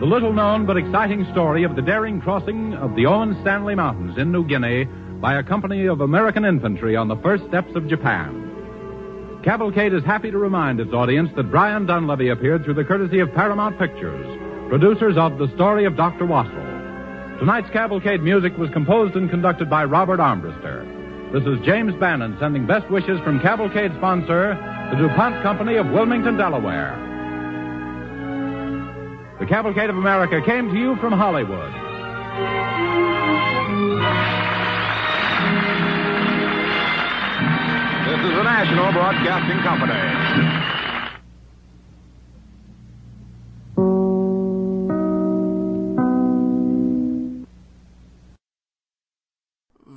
the 0.00 0.06
little 0.06 0.32
known 0.32 0.66
but 0.66 0.76
exciting 0.76 1.26
story 1.32 1.64
of 1.64 1.74
the 1.74 1.82
daring 1.82 2.20
crossing 2.20 2.74
of 2.74 2.94
the 2.94 3.06
Owen 3.06 3.36
Stanley 3.40 3.74
Mountains 3.74 4.18
in 4.18 4.30
New 4.30 4.46
Guinea 4.46 4.86
by 5.20 5.38
a 5.38 5.42
company 5.42 5.86
of 5.86 6.00
American 6.00 6.44
infantry 6.44 6.96
on 6.96 7.08
the 7.08 7.16
first 7.16 7.44
steps 7.48 7.74
of 7.74 7.88
Japan. 7.88 9.40
Cavalcade 9.44 9.92
is 9.92 10.04
happy 10.04 10.30
to 10.30 10.38
remind 10.38 10.80
its 10.80 10.92
audience 10.92 11.30
that 11.36 11.50
Brian 11.50 11.86
Donlevy 11.86 12.32
appeared 12.32 12.64
through 12.64 12.74
the 12.74 12.84
courtesy 12.84 13.20
of 13.20 13.32
Paramount 13.34 13.78
Pictures, 13.78 14.68
producers 14.68 15.16
of 15.16 15.38
The 15.38 15.48
Story 15.54 15.84
of 15.84 15.96
Dr. 15.96 16.24
Wassell. 16.24 17.38
Tonight's 17.38 17.68
Cavalcade 17.70 18.22
music 18.22 18.56
was 18.56 18.70
composed 18.70 19.16
and 19.16 19.28
conducted 19.28 19.68
by 19.68 19.84
Robert 19.84 20.20
Armbruster. 20.20 21.32
This 21.32 21.42
is 21.44 21.58
James 21.66 21.92
Bannon 22.00 22.36
sending 22.38 22.66
best 22.66 22.88
wishes 22.90 23.20
from 23.24 23.40
Cavalcade 23.40 23.92
sponsor, 23.98 24.54
the 24.90 24.96
DuPont 24.96 25.42
Company 25.42 25.76
of 25.76 25.88
Wilmington, 25.88 26.36
Delaware. 26.36 26.96
The 29.40 29.46
Cavalcade 29.46 29.90
of 29.90 29.98
America 29.98 30.40
came 30.46 30.70
to 30.72 30.78
you 30.78 30.96
from 30.96 31.12
Hollywood. 31.12 31.72
This 38.04 38.18
is 38.18 38.36
the 38.36 38.42
National 38.42 38.92
Broadcasting 38.92 39.58
Company. 39.58 39.94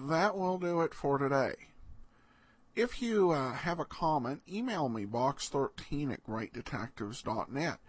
That 0.10 0.38
will 0.38 0.58
do 0.58 0.82
it 0.82 0.94
for 0.94 1.18
today. 1.18 1.56
If 2.76 3.02
you 3.02 3.32
uh, 3.32 3.54
have 3.54 3.80
a 3.80 3.86
comment, 3.86 4.42
email 4.52 4.90
me 4.90 5.06
box13 5.06 6.12
at 6.12 6.26
greatdetectives.net. 6.26 7.80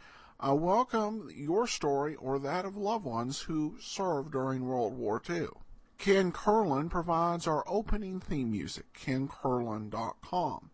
I 0.41 0.53
welcome 0.53 1.29
your 1.35 1.67
story 1.67 2.15
or 2.15 2.39
that 2.39 2.65
of 2.65 2.77
loved 2.77 3.05
ones 3.05 3.41
who 3.41 3.77
served 3.81 4.31
during 4.31 4.65
World 4.65 4.97
War 4.97 5.21
II. 5.29 5.49
Ken 5.99 6.31
Curlin 6.31 6.89
provides 6.89 7.49
our 7.49 7.65
opening 7.67 8.21
theme 8.21 8.53
music, 8.53 8.93
kencurlin.com. 8.95 10.71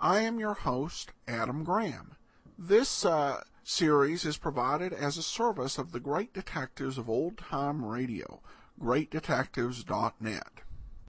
I 0.00 0.20
am 0.20 0.38
your 0.40 0.54
host, 0.54 1.12
Adam 1.28 1.62
Graham. 1.62 2.16
This 2.58 3.04
uh, 3.04 3.42
series 3.62 4.24
is 4.24 4.38
provided 4.38 4.94
as 4.94 5.18
a 5.18 5.22
service 5.22 5.76
of 5.76 5.92
the 5.92 6.00
great 6.00 6.32
detectives 6.32 6.96
of 6.96 7.10
old 7.10 7.36
time 7.36 7.84
radio, 7.84 8.40
greatdetectives.net. 8.80 10.62